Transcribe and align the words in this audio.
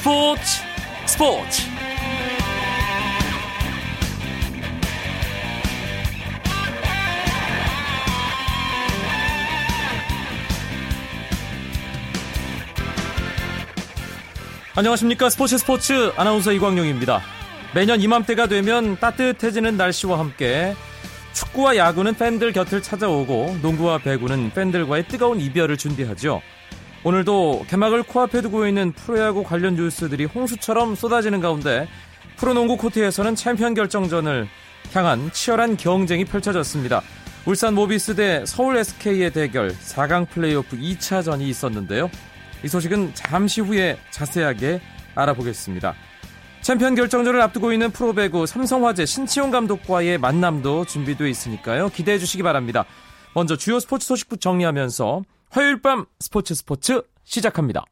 스포츠 0.00 0.40
스포츠 1.04 1.62
안녕하십니까 14.74 15.28
스포츠 15.28 15.58
스포츠 15.58 16.12
아나운서 16.16 16.52
이광용입니다. 16.52 17.20
매년 17.74 18.00
이맘때가 18.00 18.46
되면 18.46 18.98
따뜻해지는 18.98 19.76
날씨와 19.76 20.18
함께 20.18 20.74
축구와 21.34 21.76
야구는 21.76 22.14
팬들 22.14 22.54
곁을 22.54 22.80
찾아오고 22.80 23.58
농구와 23.60 23.98
배구는 23.98 24.52
팬들과의 24.54 25.08
뜨거운 25.08 25.38
이별을 25.40 25.76
준비하죠. 25.76 26.40
오늘도 27.02 27.64
개막을 27.68 28.02
코앞에 28.02 28.42
두고 28.42 28.66
있는 28.66 28.92
프로야구 28.92 29.42
관련 29.42 29.74
뉴스들이 29.74 30.26
홍수처럼 30.26 30.94
쏟아지는 30.94 31.40
가운데 31.40 31.88
프로농구 32.36 32.76
코트에서는 32.76 33.34
챔피언 33.36 33.72
결정전을 33.72 34.46
향한 34.92 35.32
치열한 35.32 35.78
경쟁이 35.78 36.26
펼쳐졌습니다. 36.26 37.00
울산 37.46 37.74
모비스 37.74 38.16
대 38.16 38.44
서울 38.44 38.76
SK의 38.76 39.32
대결 39.32 39.70
4강 39.70 40.28
플레이오프 40.28 40.76
2차전이 40.76 41.42
있었는데요. 41.42 42.10
이 42.62 42.68
소식은 42.68 43.12
잠시 43.14 43.62
후에 43.62 43.98
자세하게 44.10 44.82
알아보겠습니다. 45.14 45.94
챔피언 46.60 46.94
결정전을 46.94 47.40
앞두고 47.40 47.72
있는 47.72 47.90
프로배구 47.90 48.44
삼성화재 48.44 49.06
신치용 49.06 49.50
감독과의 49.50 50.18
만남도 50.18 50.84
준비되어 50.84 51.26
있으니까요. 51.28 51.88
기대해 51.88 52.18
주시기 52.18 52.42
바랍니다. 52.42 52.84
먼저 53.34 53.56
주요 53.56 53.80
스포츠 53.80 54.06
소식부터 54.06 54.36
정리하면서 54.36 55.22
화요일 55.52 55.82
밤 55.82 56.06
스포츠 56.20 56.54
스포츠 56.54 57.02
시작합니다. 57.24 57.84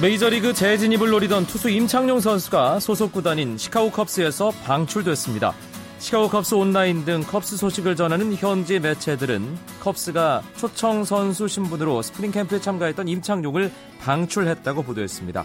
메이저리그 0.00 0.54
재진입을 0.54 1.10
노리던 1.10 1.46
투수 1.46 1.68
임창용 1.68 2.20
선수가 2.20 2.80
소속 2.80 3.12
구단인 3.12 3.58
시카고 3.58 3.90
컵스에서 3.90 4.52
방출됐습니다. 4.64 5.52
시카고 5.98 6.30
컵스 6.30 6.54
온라인 6.54 7.04
등 7.04 7.20
컵스 7.20 7.58
소식을 7.58 7.96
전하는 7.96 8.34
현지 8.34 8.78
매체들은 8.78 9.58
컵스가 9.80 10.42
초청 10.56 11.04
선수 11.04 11.48
신분으로 11.48 12.00
스프링 12.00 12.30
캠프에 12.30 12.60
참가했던 12.60 13.08
임창용을 13.08 13.70
방출했다고 14.00 14.84
보도했습니다. 14.84 15.44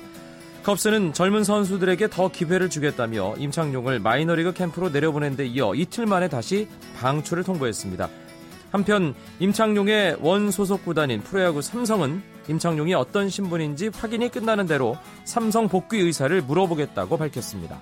컵스는 0.64 1.14
젊은 1.14 1.44
선수들에게 1.44 2.10
더 2.10 2.30
기회를 2.30 2.70
주겠다며 2.70 3.36
임창용을 3.38 4.00
마이너리그 4.00 4.54
캠프로 4.54 4.90
내려보낸 4.90 5.36
데 5.36 5.46
이어 5.46 5.74
이틀 5.74 6.06
만에 6.06 6.28
다시 6.28 6.68
방출을 7.00 7.44
통보했습니다. 7.44 8.10
한편 8.72 9.16
임창용의 9.40 10.18
원 10.22 10.52
소속 10.52 10.86
구단인 10.86 11.22
프로야구 11.22 11.62
삼성은 11.62 12.22
임창용이 12.48 12.94
어떤 12.94 13.28
신분인지 13.28 13.90
확인이 13.94 14.30
끝나는 14.30 14.68
대로 14.68 14.98
삼성 15.26 15.68
복귀 15.68 15.98
의사를 15.98 16.40
물어보겠다고 16.42 17.18
밝혔습니다. 17.18 17.82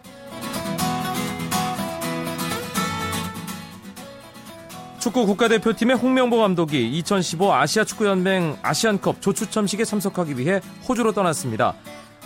축구 4.99 5.25
국가대표팀의 5.25 5.95
홍명보 5.95 6.37
감독이 6.37 6.89
2015 6.97 7.53
아시아 7.53 7.83
축구연맹 7.83 8.57
아시안컵 8.61 9.21
조추첨식에 9.21 9.85
참석하기 9.85 10.37
위해 10.37 10.61
호주로 10.87 11.13
떠났습니다. 11.13 11.75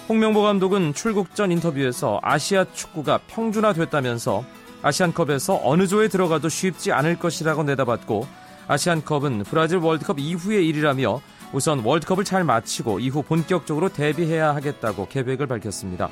홍명보 0.10 0.42
감독은 0.42 0.94
출국 0.94 1.34
전 1.34 1.52
인터뷰에서 1.52 2.20
아시아 2.22 2.66
축구가 2.74 3.20
평준화됐다면서 3.28 4.44
아시안컵에서 4.82 5.62
어느 5.64 5.88
조에 5.88 6.10
들어가도 6.10 6.50
쉽지 6.50 6.92
않을 6.92 7.18
것이라고 7.18 7.64
내다봤고 7.64 8.28
아시안컵은 8.68 9.44
브라질 9.44 9.78
월드컵 9.78 10.20
이후의 10.20 10.68
일이라며 10.68 11.22
우선 11.54 11.80
월드컵을 11.80 12.26
잘 12.26 12.44
마치고 12.44 13.00
이후 13.00 13.22
본격적으로 13.22 13.90
대비해야 13.90 14.54
하겠다고 14.56 15.08
계획을 15.08 15.48
밝혔습니다. 15.48 16.10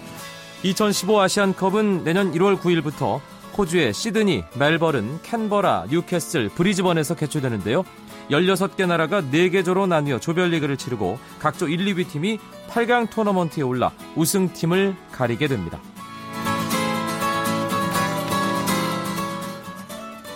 2015 0.63 1.19
아시안컵은 1.19 2.05
내년 2.05 2.31
1월 2.31 2.59
9일부터 2.59 3.19
호주의 3.57 3.93
시드니, 3.93 4.45
멜버른, 4.57 5.21
캔버라, 5.23 5.87
뉴캐슬, 5.89 6.49
브리즈번에서 6.49 7.15
개최되는데요. 7.15 7.83
16개 8.31 8.87
나라가 8.87 9.21
4개 9.21 9.63
조로 9.63 9.87
나뉘어 9.87 10.19
조별리그를 10.19 10.77
치르고 10.77 11.19
각조 11.39 11.67
1, 11.67 11.85
2위 11.85 12.07
팀이 12.07 12.39
8강 12.69 13.09
토너먼트에 13.09 13.63
올라 13.63 13.91
우승팀을 14.15 14.95
가리게 15.11 15.47
됩니다. 15.47 15.79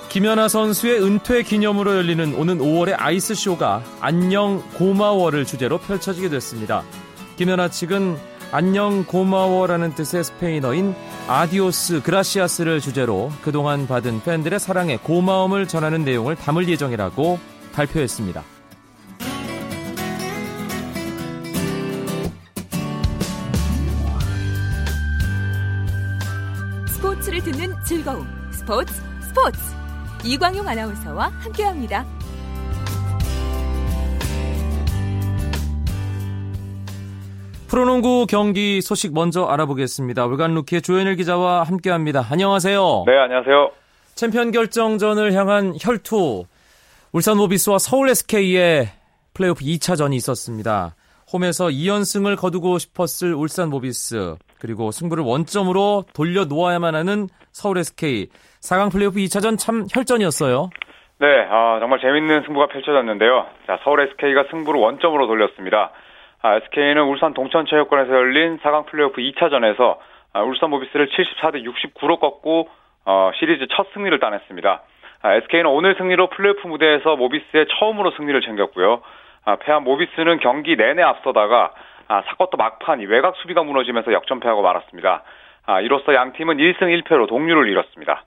김연아 0.09 0.47
선수의 0.47 1.03
은퇴 1.03 1.44
기념으로 1.44 1.94
열리는 1.97 2.35
오는 2.35 2.57
5월의 2.59 2.95
아이스쇼가 2.97 3.84
안녕 4.00 4.63
고마워를 4.75 5.45
주제로 5.45 5.78
펼쳐지게 5.78 6.29
됐습니다. 6.29 6.84
김연아 7.35 7.67
측은 7.69 8.17
안녕 8.51 9.03
고마워라는 9.03 9.95
뜻의 9.95 10.23
스페인어인 10.23 10.95
adiós 11.27 12.03
gracias를 12.03 12.79
주제로 12.79 13.29
그동안 13.41 13.88
받은 13.88 14.23
팬들의 14.23 14.57
사랑에 14.57 14.97
고마움을 14.97 15.67
전하는 15.67 16.05
내용을 16.05 16.38
담을 16.38 16.69
예정이라고 16.69 17.54
발표했습니다. 17.75 18.43
스포츠를 26.87 27.41
듣는 27.41 27.73
즐거움 27.85 28.25
스포츠 28.51 28.93
스포츠 29.21 29.59
이광용 30.23 30.67
아나운서와 30.67 31.27
함께합니다. 31.39 32.05
프로농구 37.67 38.25
경기 38.29 38.81
소식 38.81 39.13
먼저 39.13 39.43
알아보겠습니다. 39.45 40.25
월간 40.27 40.53
루키의 40.53 40.81
조현일 40.81 41.15
기자와 41.17 41.63
함께합니다. 41.63 42.25
안녕하세요. 42.29 43.03
네, 43.05 43.17
안녕하세요. 43.17 43.71
챔피언 44.15 44.51
결정전을 44.51 45.33
향한 45.33 45.75
혈투 45.79 46.45
울산 47.15 47.37
모비스와 47.37 47.77
서울 47.77 48.09
SK의 48.09 48.87
플레이오프 49.33 49.61
2차전이 49.61 50.15
있었습니다. 50.15 50.95
홈에서 51.31 51.67
2연승을 51.67 52.35
거두고 52.35 52.77
싶었을 52.77 53.33
울산 53.33 53.69
모비스 53.69 54.35
그리고 54.59 54.91
승부를 54.91 55.23
원점으로 55.23 56.03
돌려 56.13 56.43
놓아야만 56.43 56.93
하는 56.93 57.29
서울 57.53 57.77
SK 57.77 58.27
4강 58.59 58.91
플레이오프 58.91 59.15
2차전 59.15 59.57
참 59.57 59.87
혈전이었어요. 59.89 60.71
네, 61.19 61.47
아, 61.49 61.79
정말 61.79 62.01
재밌는 62.01 62.43
승부가 62.47 62.67
펼쳐졌는데요. 62.67 63.45
자, 63.65 63.79
서울 63.85 64.01
SK가 64.01 64.47
승부를 64.51 64.77
원점으로 64.81 65.27
돌렸습니다. 65.27 65.91
아, 66.41 66.57
SK는 66.57 67.01
울산 67.03 67.33
동천체육관에서 67.33 68.11
열린 68.11 68.59
4강 68.59 68.87
플레이오프 68.87 69.21
2차전에서 69.21 69.99
아, 70.33 70.41
울산 70.41 70.69
모비스를 70.69 71.07
74대 71.07 71.63
69로 71.63 72.19
꺾고 72.19 72.67
어, 73.05 73.31
시리즈 73.39 73.67
첫 73.71 73.87
승리를 73.93 74.19
따냈습니다. 74.19 74.81
아, 75.25 75.33
SK는 75.33 75.65
오늘 75.65 75.95
승리로 75.97 76.29
플레이오프 76.29 76.67
무대에서 76.67 77.15
모비스의 77.15 77.65
처음으로 77.79 78.11
승리를 78.11 78.39
챙겼고요. 78.41 79.01
아, 79.45 79.55
패한 79.55 79.83
모비스는 79.83 80.37
경기 80.39 80.75
내내 80.75 81.01
앞서다가 81.01 81.71
아, 82.07 82.21
사쿼터 82.27 82.57
막판 82.57 82.99
외곽 82.99 83.35
수비가 83.37 83.63
무너지면서 83.63 84.13
역전패하고 84.13 84.61
말았습니다. 84.61 85.23
아, 85.65 85.81
이로써 85.81 86.13
양 86.13 86.33
팀은 86.33 86.57
1승 86.57 86.81
1패로 86.81 87.27
동률을 87.27 87.67
이뤘습니다. 87.69 88.23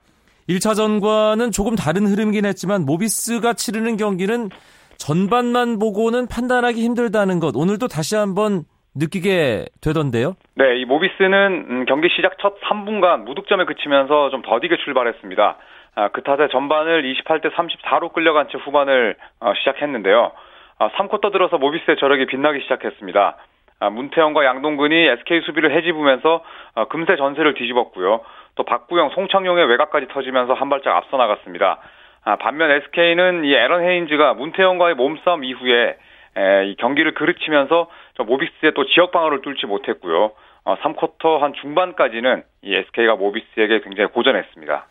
1차전과는 0.49 1.53
조금 1.53 1.77
다른 1.77 2.05
흐름이긴 2.05 2.43
했지만 2.43 2.85
모비스가 2.85 3.53
치르는 3.53 3.95
경기는 3.95 4.49
전반만 4.97 5.79
보고는 5.79 6.27
판단하기 6.27 6.83
힘들다는 6.83 7.39
것 7.39 7.55
오늘도 7.55 7.87
다시 7.87 8.17
한번 8.17 8.63
느끼게 8.93 9.67
되던데요. 9.79 10.33
네, 10.55 10.81
이 10.81 10.83
모비스는 10.83 11.65
음, 11.69 11.85
경기 11.85 12.09
시작 12.13 12.33
첫 12.41 12.59
3분간 12.59 13.23
무득점에 13.23 13.63
그치면서 13.63 14.31
좀 14.31 14.41
더디게 14.41 14.75
출발했습니다. 14.83 15.57
아, 15.99 16.07
그 16.07 16.23
탓에 16.23 16.47
전반을 16.47 17.03
28대 17.03 17.51
34로 17.51 18.13
끌려간 18.13 18.47
채 18.47 18.57
후반을 18.57 19.17
어, 19.41 19.51
시작했는데요. 19.53 20.31
아, 20.79 20.89
3쿼터 20.91 21.33
들어서 21.33 21.57
모비스의 21.57 21.97
저력이 21.97 22.25
빛나기 22.27 22.61
시작했습니다. 22.61 23.35
아, 23.81 23.89
문태영과 23.89 24.45
양동근이 24.45 24.95
SK 24.95 25.41
수비를 25.41 25.75
해집으면서 25.75 26.41
어, 26.75 26.85
금세 26.87 27.17
전세를 27.17 27.53
뒤집었고요. 27.55 28.21
또 28.55 28.63
박구영, 28.63 29.09
송창용의 29.09 29.65
외곽까지 29.67 30.07
터지면서 30.07 30.53
한 30.53 30.69
발짝 30.69 30.95
앞서 30.95 31.17
나갔습니다. 31.17 31.79
아, 32.23 32.37
반면 32.37 32.71
SK는 32.71 33.43
이 33.43 33.53
에런 33.53 33.83
헤인즈가 33.83 34.35
문태영과의 34.35 34.95
몸싸움 34.95 35.43
이후에 35.43 35.97
에, 36.37 36.65
이 36.67 36.75
경기를 36.77 37.13
그르치면서 37.13 37.89
모비스의 38.19 38.71
또 38.73 38.85
지역 38.85 39.11
방어를 39.11 39.41
뚫지 39.41 39.65
못했고요. 39.65 40.31
어, 40.63 40.75
3쿼터 40.77 41.39
한 41.39 41.51
중반까지는 41.59 42.43
이 42.61 42.73
SK가 42.73 43.17
모비스에게 43.17 43.81
굉장히 43.81 44.09
고전했습니다. 44.11 44.85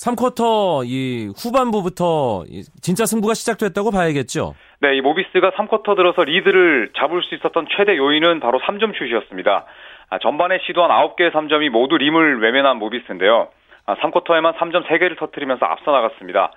3쿼터 0.00 0.86
이 0.86 1.30
후반부부터 1.36 2.44
진짜 2.80 3.04
승부가 3.04 3.34
시작됐다고 3.34 3.90
봐야겠죠. 3.90 4.54
네, 4.80 4.96
이 4.96 5.00
모비스가 5.02 5.50
3쿼터 5.50 5.94
들어서 5.94 6.24
리드를 6.24 6.90
잡을 6.96 7.22
수 7.22 7.34
있었던 7.34 7.66
최대 7.76 7.96
요인은 7.98 8.40
바로 8.40 8.58
3점 8.60 8.96
슛이었습니다. 8.96 9.66
아, 10.08 10.18
전반에 10.18 10.58
시도한 10.66 10.90
9개의 10.90 11.32
3점이 11.32 11.68
모두 11.68 11.98
림을 11.98 12.40
외면한 12.40 12.78
모비스인데요. 12.78 13.48
3쿼터에만 13.86 14.56
3점 14.56 14.86
3개를 14.86 15.18
터뜨리면서 15.18 15.66
앞서 15.66 15.90
나갔습니다. 15.90 16.52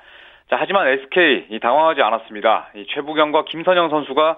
자, 0.50 0.58
하지만 0.60 0.88
SK 0.88 1.60
당황하지 1.60 2.02
않았습니다. 2.02 2.70
이 2.76 2.86
최부경과 2.94 3.46
김선영 3.46 3.90
선수가 3.90 4.22
아, 4.22 4.38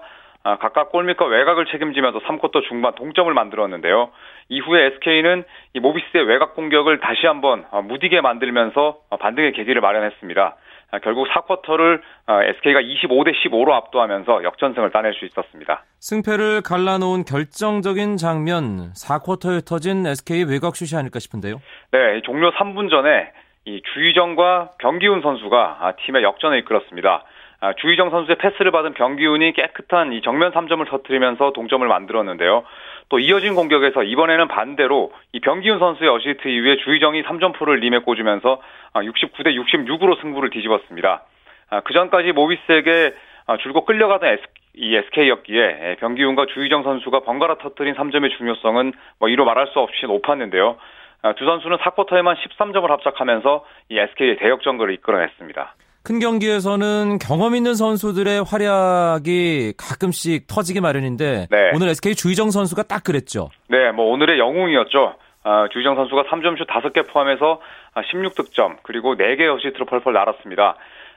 각각 0.54 0.92
골밑과 0.92 1.26
외곽을 1.26 1.66
책임지면서 1.66 2.20
3쿼터 2.20 2.62
중반 2.68 2.94
동점을 2.94 3.32
만들었는데요. 3.32 4.10
이후에 4.48 4.86
SK는 4.86 5.44
이 5.74 5.80
모비스의 5.80 6.24
외곽 6.24 6.54
공격을 6.54 7.00
다시 7.00 7.26
한번 7.26 7.64
어, 7.70 7.82
무디게 7.82 8.20
만들면서 8.20 8.98
어, 9.10 9.16
반등의 9.16 9.52
계기를 9.52 9.80
마련했습니다. 9.80 10.56
아, 10.92 10.98
결국 11.00 11.26
4쿼터를 11.28 12.00
SK가 12.28 12.80
25대 12.80 13.34
15로 13.34 13.72
압도하면서 13.72 14.44
역전승을 14.44 14.92
따낼 14.92 15.14
수 15.14 15.24
있었습니다. 15.24 15.84
승패를 15.98 16.62
갈라놓은 16.62 17.24
결정적인 17.24 18.16
장면 18.16 18.92
4쿼터에 18.92 19.66
터진 19.66 20.06
SK 20.06 20.44
외곽 20.44 20.76
슛이 20.76 20.96
아닐까 20.98 21.18
싶은데요. 21.18 21.60
네, 21.90 22.22
종료 22.22 22.52
3분 22.52 22.88
전에 22.88 23.32
이 23.64 23.82
주희정과 23.94 24.70
변기훈 24.78 25.22
선수가 25.22 25.78
아, 25.80 25.92
팀의 26.04 26.22
역전을 26.22 26.58
이끌었습니다. 26.58 27.24
아, 27.60 27.72
주희정 27.72 28.10
선수의 28.10 28.36
패스를 28.36 28.70
받은 28.70 28.94
변기훈이 28.94 29.52
깨끗한 29.52 30.12
이 30.12 30.20
정면 30.20 30.52
3점을 30.52 30.86
터뜨리면서 30.88 31.52
동점을 31.52 31.86
만들었는데요. 31.86 32.64
또 33.08 33.18
이어진 33.18 33.54
공격에서 33.54 34.02
이번에는 34.02 34.48
반대로 34.48 35.12
이 35.32 35.40
변기훈 35.40 35.78
선수의 35.78 36.10
어시스트 36.10 36.48
이후에 36.48 36.76
주희정이 36.76 37.22
3점포를 37.22 37.80
림에 37.80 37.98
꽂으면서 37.98 38.60
69대 38.94 39.46
아, 39.46 39.50
66으로 39.50 40.20
승부를 40.20 40.50
뒤집었습니다. 40.50 41.22
아, 41.70 41.80
그 41.80 41.94
전까지 41.94 42.32
모비스에게 42.32 43.14
줄곧 43.62 43.84
끌려가던 43.86 44.38
이 44.74 44.94
SK였기에 44.94 45.96
병기훈과 46.00 46.46
주희정 46.52 46.82
선수가 46.82 47.20
번갈아 47.20 47.56
터뜨린 47.58 47.94
3점의 47.94 48.36
중요성은 48.36 48.92
뭐 49.18 49.28
이로 49.28 49.44
말할 49.46 49.68
수 49.68 49.78
없이 49.78 50.04
높았는데요. 50.04 50.76
두 51.36 51.44
선수는 51.46 51.78
4쿼터에만 51.78 52.36
13점을 52.36 52.86
합작하면서 52.86 53.64
이 53.88 53.98
SK의 53.98 54.36
대역전거를 54.36 54.92
이끌어냈습니다. 54.94 55.74
큰 56.06 56.20
경기에서는 56.20 57.18
경험 57.18 57.56
있는 57.56 57.74
선수들의 57.74 58.44
활약이 58.44 59.72
가끔씩 59.76 60.46
터지기 60.46 60.80
마련인데 60.80 61.48
네. 61.50 61.70
오늘 61.74 61.88
SK 61.88 62.14
주희정 62.14 62.52
선수가 62.52 62.84
딱 62.84 63.02
그랬죠. 63.02 63.48
네, 63.68 63.90
뭐 63.90 64.12
오늘의 64.12 64.38
영웅이었죠. 64.38 65.16
아, 65.42 65.66
주희정 65.72 65.96
선수가 65.96 66.22
3점슛 66.30 66.68
5개 66.68 67.08
포함해서 67.08 67.60
16득점 67.96 68.76
그리고 68.84 69.16
4개 69.16 69.52
어시스트로 69.52 69.86
펄펄 69.86 70.12
날았습니다. 70.12 70.76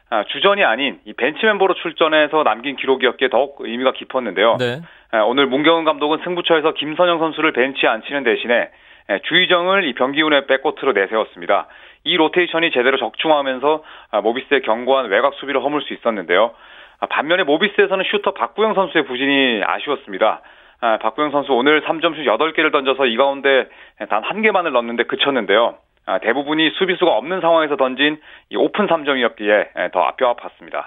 아, 0.10 0.24
주전이 0.24 0.64
아닌 0.64 1.00
이 1.06 1.14
벤치 1.14 1.46
멤버로 1.46 1.76
출전해서 1.76 2.42
남긴 2.42 2.76
기록이었기에 2.76 3.30
더욱 3.30 3.58
의미가 3.60 3.92
깊었는데요. 3.92 4.58
네. 4.58 4.82
아, 5.12 5.20
오늘 5.20 5.46
문경은 5.46 5.86
감독은 5.86 6.22
승부처에서 6.24 6.74
김선형 6.74 7.20
선수를 7.20 7.54
벤치에 7.54 7.88
앉히는 7.88 8.24
대신에 8.24 8.72
주희정을 9.18 9.86
이 9.88 9.94
변기훈의 9.94 10.46
백코트로 10.48 10.94
내세웠습니다. 10.94 11.68
이 12.04 12.16
로테이션이 12.16 12.72
제대로 12.72 12.98
적중하면서 12.98 13.84
아, 14.12 14.22
모비스의 14.22 14.62
견고한 14.62 15.08
외곽 15.10 15.34
수비를 15.36 15.62
허물 15.64 15.82
수 15.82 15.94
있었는데요. 15.94 16.52
아, 17.00 17.06
반면에 17.08 17.44
모비스에서는 17.44 18.06
슈터 18.10 18.34
박구영 18.34 18.74
선수의 18.76 19.06
부진이 19.06 19.62
아쉬웠습니다. 19.66 20.42
아, 20.82 20.98
박구영 21.00 21.32
선수 21.32 21.52
오늘 21.54 21.82
3점슛 21.82 22.26
8개를 22.26 22.72
던져서 22.72 23.06
이 23.08 23.18
가운데 23.18 23.68
단 24.10 24.24
한 24.24 24.42
개만을 24.42 24.72
넣는데 24.72 25.04
그쳤는데요. 25.04 25.76
대부분이 26.24 26.72
수비수가 26.80 27.12
없는 27.12 27.40
상황에서 27.42 27.76
던진 27.76 28.20
이 28.50 28.56
오픈 28.56 28.88
3점이었기에 28.88 29.92
더 29.92 30.12
뼈 30.18 30.36
아팠습니다. 30.36 30.86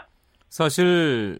사실 0.48 1.38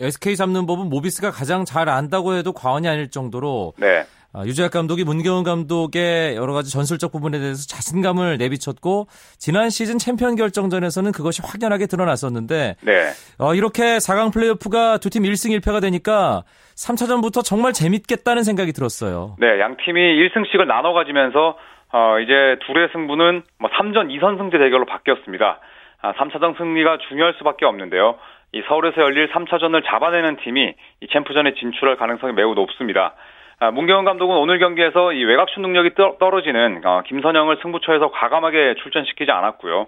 SK 0.00 0.36
잡는 0.36 0.66
법은 0.66 0.88
모비스가 0.90 1.30
가장 1.30 1.64
잘 1.64 1.88
안다고 1.88 2.34
해도 2.34 2.52
과언이 2.52 2.86
아닐 2.86 3.10
정도로 3.10 3.72
네. 3.78 4.02
아, 4.36 4.44
유재학 4.44 4.72
감독이 4.72 5.04
문경은 5.04 5.44
감독의 5.44 6.34
여러 6.36 6.52
가지 6.52 6.72
전술적 6.72 7.12
부분에 7.12 7.38
대해서 7.38 7.66
자신감을 7.68 8.36
내비쳤고 8.38 9.06
지난 9.38 9.70
시즌 9.70 9.96
챔피언 9.98 10.34
결정전에서는 10.34 11.12
그것이 11.12 11.40
확연하게 11.44 11.86
드러났었는데 11.86 12.74
네. 12.82 12.92
어, 13.38 13.54
이렇게 13.54 13.98
4강 13.98 14.32
플레이오프가 14.34 14.98
두 14.98 15.08
팀 15.14 15.22
1승 15.22 15.56
1패가 15.60 15.80
되니까 15.80 16.42
3차전부터 16.74 17.44
정말 17.44 17.72
재밌겠다는 17.72 18.42
생각이 18.42 18.72
들었어요. 18.72 19.36
네, 19.38 19.60
양 19.60 19.76
팀이 19.76 20.00
1승씩을 20.00 20.66
나눠 20.66 20.92
가지면서 20.92 21.56
어, 21.92 22.18
이제 22.18 22.58
둘의 22.66 22.88
승부는 22.92 23.44
뭐 23.60 23.70
3전 23.70 24.10
2선승제 24.10 24.58
대결로 24.58 24.84
바뀌었습니다. 24.84 25.60
아, 26.02 26.12
3차전 26.14 26.58
승리가 26.58 26.98
중요할 27.08 27.34
수밖에 27.38 27.64
없는데요. 27.66 28.16
이 28.52 28.62
서울에서 28.66 29.00
열릴 29.00 29.30
3차전을 29.30 29.84
잡아내는 29.86 30.38
팀이 30.42 30.74
이 31.02 31.06
챔프전에 31.12 31.54
진출할 31.54 31.96
가능성이 31.96 32.32
매우 32.32 32.54
높습니다. 32.54 33.14
아, 33.60 33.70
문경은 33.70 34.04
감독은 34.04 34.36
오늘 34.36 34.58
경기에서 34.58 35.12
이 35.12 35.24
외곽슛 35.24 35.60
능력이 35.60 35.90
떨어지는 36.18 36.82
어, 36.84 37.02
김선영을 37.06 37.58
승부처에서 37.62 38.10
과감하게 38.10 38.74
출전시키지 38.82 39.30
않았고요. 39.30 39.86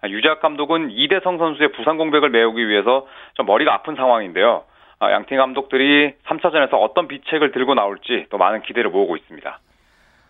아, 0.00 0.08
유작 0.08 0.40
감독은 0.40 0.90
이대성 0.92 1.38
선수의 1.38 1.72
부상 1.72 1.96
공백을 1.96 2.30
메우기 2.30 2.68
위해서 2.68 3.06
좀 3.34 3.46
머리가 3.46 3.74
아픈 3.74 3.96
상황인데요. 3.96 4.64
아, 5.00 5.10
양팀 5.10 5.36
감독들이 5.36 6.14
3차전에서 6.26 6.74
어떤 6.74 7.08
비책을 7.08 7.52
들고 7.52 7.74
나올지 7.74 8.26
또 8.30 8.38
많은 8.38 8.62
기대를 8.62 8.90
모으고 8.90 9.16
있습니다. 9.16 9.60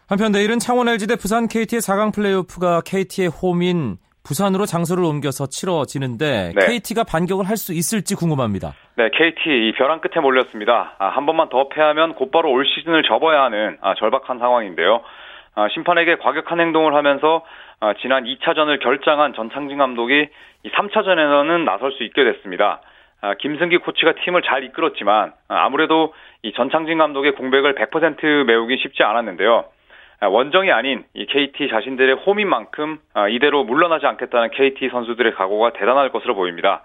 한편 0.09 0.33
내일은 0.33 0.59
창원 0.59 0.89
LG 0.89 1.07
대 1.07 1.17
부산 1.17 1.49
KT의 1.49 1.81
4강 1.81 2.15
플레이오프가 2.15 2.81
KT의 2.87 3.29
홈인 3.29 3.99
부산으로 4.29 4.67
장소를 4.67 5.03
옮겨서 5.05 5.47
치러지는데 5.47 6.53
네. 6.55 6.67
KT가 6.67 7.05
반격을 7.05 7.49
할 7.49 7.59
수 7.59 7.73
있을지 7.73 8.15
궁금합니다. 8.15 8.75
네, 8.95 9.09
KT 9.11 9.69
이 9.69 9.73
벼랑 9.73 10.01
끝에 10.01 10.21
몰렸습니다. 10.23 10.95
아, 10.99 11.09
한 11.09 11.27
번만 11.27 11.49
더 11.49 11.69
패하면 11.69 12.15
곧바로 12.15 12.53
올 12.53 12.65
시즌을 12.65 13.03
접어야 13.03 13.43
하는 13.43 13.79
아, 13.81 13.95
절박한 13.95 14.39
상황인데요. 14.39 15.01
아, 15.57 15.67
심판에게 15.75 16.19
과격한 16.19 16.61
행동을 16.61 16.95
하면서 16.95 17.45
아, 17.81 17.95
지난 18.01 18.25
2차전을 18.25 18.81
결장한 18.81 19.35
전창진 19.35 19.79
감독이 19.79 20.29
이 20.63 20.71
3차전에서는 20.71 21.65
나설 21.65 21.91
수 21.93 22.05
있게 22.05 22.23
됐습니다. 22.23 22.81
아, 23.23 23.35
김승기 23.35 23.79
코치가 23.79 24.13
팀을 24.25 24.43
잘 24.43 24.63
이끌었지만 24.63 25.33
아, 25.49 25.65
아무래도 25.65 26.15
이 26.43 26.53
전창진 26.53 26.99
감독의 26.99 27.33
공백을 27.33 27.75
100% 27.75 28.45
메우기 28.45 28.79
쉽지 28.79 29.03
않았는데요. 29.03 29.65
아, 30.21 30.27
원정이 30.27 30.73
아닌 30.73 31.05
이 31.15 31.27
KT 31.27 31.69
자신들의 31.69 32.17
홈인 32.27 32.49
만큼 32.49 32.99
아, 33.15 33.29
이대로 33.29 33.65
물러나지 33.65 34.07
않겠다는 34.07 34.51
KT 34.51 34.89
선수들의 34.89 35.35
각오가 35.35 35.73
대단할 35.73 36.11
것으로 36.11 36.35
보입니다. 36.35 36.83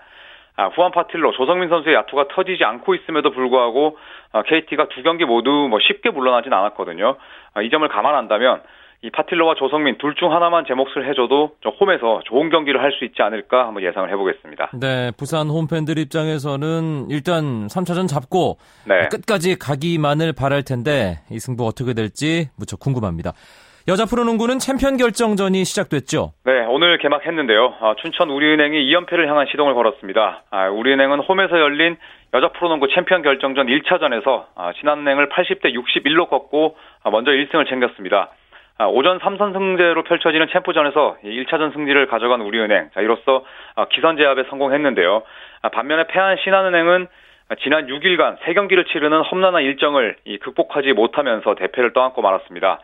아, 0.56 0.68
후한 0.68 0.92
파틸로 0.92 1.32
조성민 1.32 1.70
선수의 1.70 1.96
야투가 1.96 2.28
터지지 2.30 2.64
않고 2.64 2.94
있음에도 2.94 3.32
불구하고 3.32 3.98
KT가 4.46 4.88
두 4.90 5.02
경기 5.02 5.26
모두 5.26 5.50
뭐 5.50 5.80
쉽게 5.80 6.12
물러나진 6.12 6.54
않았거든요. 6.54 7.16
이 7.64 7.70
점을 7.72 7.88
감안한다면 7.88 8.62
이 9.04 9.10
파틸로와 9.10 9.56
조성민 9.56 9.98
둘 9.98 10.14
중 10.16 10.32
하나만 10.32 10.64
제 10.66 10.74
몫을 10.74 11.10
해줘도 11.10 11.52
홈에서 11.82 12.22
좋은 12.26 12.50
경기를 12.50 12.82
할 12.82 12.94
수 12.94 13.04
있지 13.06 13.22
않을까 13.22 13.66
한번 13.68 13.84
예상을 13.84 14.10
해보겠습니다. 14.12 14.72
네, 14.80 15.12
부산 15.18 15.50
홈팬들 15.50 15.98
입장에서는 15.98 17.08
일단 17.10 17.68
3차전 17.68 18.08
잡고 18.08 18.58
네. 18.88 19.10
끝까지 19.10 19.58
가기만을 19.60 20.34
바랄 20.34 20.62
텐데 20.64 21.18
이 21.32 21.40
승부 21.40 21.66
어떻게 21.66 21.94
될지 21.94 22.50
무척 22.58 22.80
궁금합니다. 22.80 23.32
여자 23.90 24.06
프로농구는 24.06 24.60
챔피언 24.60 24.96
결정전이 24.96 25.66
시작됐죠. 25.66 26.32
네, 26.46 26.52
오늘 26.70 26.98
개막했는데요. 27.00 27.74
아, 27.82 27.96
춘천 28.02 28.30
우리은행이 28.30 28.78
2연패를 28.94 29.28
향한 29.28 29.48
시동을 29.52 29.74
걸었습니다. 29.74 30.44
아, 30.52 30.70
우리은행은 30.70 31.20
홈에서 31.22 31.60
열린 31.60 31.98
여자 32.34 32.48
프로농구 32.54 32.88
챔피언 32.96 33.24
결정전 33.24 33.68
1차전에서 33.68 34.46
아, 34.56 34.72
신한은행을 34.80 35.28
80대 35.30 35.74
61로 35.74 36.30
꺾고 36.30 36.78
아, 37.04 37.10
먼저 37.10 37.32
1승을 37.32 37.68
챙겼습니다. 37.68 38.30
아, 38.80 38.86
5전 38.88 39.20
3선승제로 39.20 40.04
펼쳐지는 40.04 40.48
챔프전에서 40.52 41.18
1차전 41.24 41.74
승리를 41.74 42.08
가져간 42.08 42.42
우리은행. 42.42 42.90
자, 42.94 43.02
이로써 43.02 43.46
아, 43.76 43.86
기선 43.86 44.18
제압에 44.18 44.46
성공했는데요. 44.50 45.22
아, 45.62 45.70
반면에 45.70 46.08
패한 46.08 46.38
신한은행은 46.44 47.08
지난 47.62 47.86
6일간 47.86 48.40
3경기를 48.40 48.88
치르는 48.88 49.22
험난한 49.22 49.62
일정을 49.62 50.16
극복하지 50.42 50.94
못하면서 50.94 51.54
대패를 51.56 51.94
떠안고 51.94 52.22
말았습니다. 52.22 52.80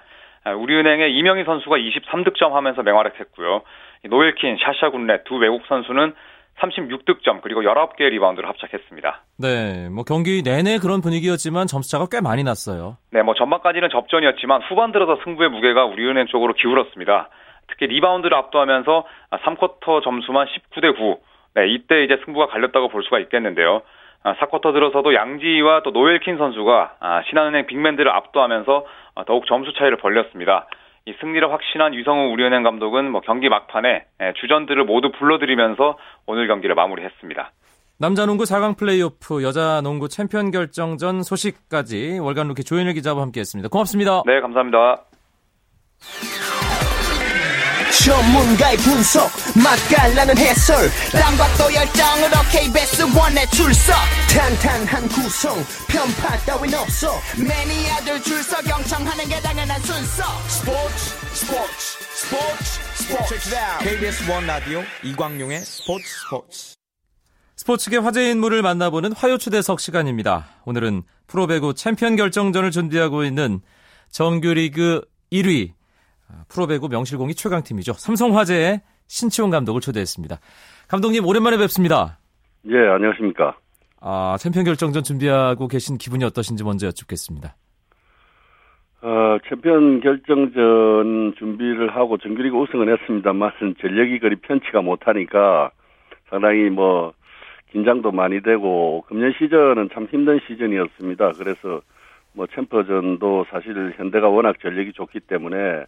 우리은행의 0.58 1.15
임영희 1.15 1.43
선수가 1.43 1.77
23득점 1.77 2.51
하면서 2.51 2.84
맹활약했고요. 2.84 3.62
노엘 4.09 4.31
퀸, 4.31 4.57
샤샤 4.58 4.91
굿렛 4.91 5.24
두 5.24 5.36
외국 5.38 5.65
선수는 5.65 6.13
36득점 6.59 7.41
그리고 7.41 7.61
19개의 7.61 8.09
리바운드를 8.09 8.47
합작했습니다. 8.49 9.21
네, 9.37 9.89
뭐 9.89 10.03
경기 10.03 10.41
내내 10.43 10.77
그런 10.77 11.01
분위기였지만 11.01 11.67
점수차가 11.67 12.07
꽤 12.11 12.21
많이 12.21 12.43
났어요. 12.43 12.97
네, 13.11 13.21
뭐 13.21 13.33
전반까지는 13.33 13.89
접전이었지만 13.89 14.61
후반 14.69 14.91
들어서 14.91 15.19
승부의 15.23 15.49
무게가 15.49 15.85
우리은행 15.85 16.27
쪽으로 16.27 16.53
기울었습니다. 16.53 17.29
특히 17.67 17.87
리바운드를 17.87 18.35
압도하면서 18.35 19.05
3쿼터 19.31 20.03
점수만 20.03 20.47
19대 20.47 20.95
9. 20.97 21.19
네, 21.55 21.67
이때 21.69 22.03
이제 22.03 22.19
승부가 22.25 22.47
갈렸다고 22.47 22.89
볼 22.89 23.03
수가 23.03 23.19
있겠는데요. 23.19 23.81
4쿼터 24.23 24.67
아, 24.67 24.71
들어서도 24.73 25.13
양지희와 25.13 25.83
또 25.83 25.91
노엘 25.91 26.14
퀸 26.14 26.38
선수가 26.37 26.95
아, 26.99 27.21
신한은행 27.29 27.67
빅맨들을 27.67 28.09
압도하면서 28.11 28.85
아, 29.15 29.23
더욱 29.25 29.45
점수 29.47 29.73
차이를 29.73 29.97
벌렸습니다. 29.97 30.67
이 31.09 31.13
승리를 31.19 31.51
확신한 31.51 31.95
위성우 31.95 32.31
우리은행 32.33 32.61
감독은 32.61 33.11
뭐 33.11 33.21
경기 33.21 33.49
막판에 33.49 34.05
예, 34.21 34.33
주전들을 34.39 34.85
모두 34.85 35.11
불러들이면서 35.17 35.97
오늘 36.27 36.47
경기를 36.47 36.75
마무리했습니다. 36.75 37.51
남자 37.97 38.25
농구 38.27 38.43
4강 38.43 38.77
플레이오프 38.77 39.43
여자 39.43 39.81
농구 39.81 40.07
챔피언 40.07 40.51
결정전 40.51 41.23
소식까지 41.23 42.19
월간 42.19 42.47
루키 42.49 42.63
조현일 42.63 42.93
기자와 42.93 43.23
함께했습니다. 43.23 43.69
고맙습니다. 43.69 44.21
네, 44.25 44.39
감사합니다. 44.39 45.08
전문가의 48.09 48.75
분석 48.77 49.29
맛깔나는 49.63 50.35
해설 50.35 50.89
또 51.59 51.73
열정으로 51.73 52.41
KBS 52.51 53.03
one에 53.15 53.45
출석. 53.53 53.93
탄탄한 54.33 55.07
구성 55.09 55.55
편파 55.87 56.37
따윈 56.39 56.73
없어. 56.73 57.13
매니아들 57.37 58.19
줄서 58.23 58.61
경청하는 58.63 59.29
게 59.29 59.39
당연한 59.41 59.79
순서. 59.81 60.23
스포츠 60.47 60.95
스포츠 61.33 61.99
스포츠 62.15 62.79
스포츠. 62.95 63.49
KBS 63.81 64.31
one 64.31 64.48
라디오 64.47 64.81
이광용의 65.03 65.59
스포츠 65.59 66.05
스포츠. 66.07 66.73
스포츠계 67.57 67.97
화제 67.97 68.31
인물을 68.31 68.59
만나보는 68.63 69.13
화요초대석 69.13 69.79
시간입니다. 69.79 70.47
오늘은 70.65 71.03
프로배구 71.27 71.75
챔피언 71.75 72.15
결정전을 72.15 72.71
준비하고 72.71 73.23
있는 73.23 73.61
정규리그 74.09 75.03
1위 75.31 75.73
프로배구 76.50 76.89
명실공히 76.89 77.33
최강팀이죠. 77.33 77.93
삼성화재의 77.93 78.81
신치용 79.07 79.50
감독을 79.50 79.81
초대했습니다. 79.81 80.38
감독님 80.88 81.25
오랜만에 81.25 81.57
뵙습니다. 81.57 82.19
예, 82.67 82.77
안녕하십니까. 82.77 83.57
아, 84.01 84.38
챔피언 84.39 84.65
결정전 84.65 85.03
준비하고 85.03 85.67
계신 85.67 85.98
기분이 85.98 86.24
어떠신지 86.24 86.63
먼저 86.63 86.88
여쭙겠습니다. 86.88 87.55
어, 89.01 89.38
챔피언 89.48 90.01
결정전 90.01 91.36
준비를 91.38 91.95
하고 91.95 92.17
정규리그 92.17 92.57
우승은 92.57 92.89
했습니다만 92.89 93.51
전력이 93.79 94.19
그리 94.19 94.36
편치가 94.36 94.81
못하니까 94.81 95.71
상당히 96.29 96.69
뭐 96.69 97.13
긴장도 97.71 98.12
많이 98.12 98.41
되고 98.41 99.03
금년 99.07 99.33
시즌은 99.38 99.89
참 99.93 100.07
힘든 100.12 100.39
시즌이었습니다. 100.48 101.33
그래서 101.33 101.81
뭐 102.33 102.45
챔프전도 102.48 103.45
사실 103.51 103.93
현대가 103.95 104.27
워낙 104.27 104.59
전력이 104.62 104.93
좋기 104.93 105.21
때문에 105.21 105.86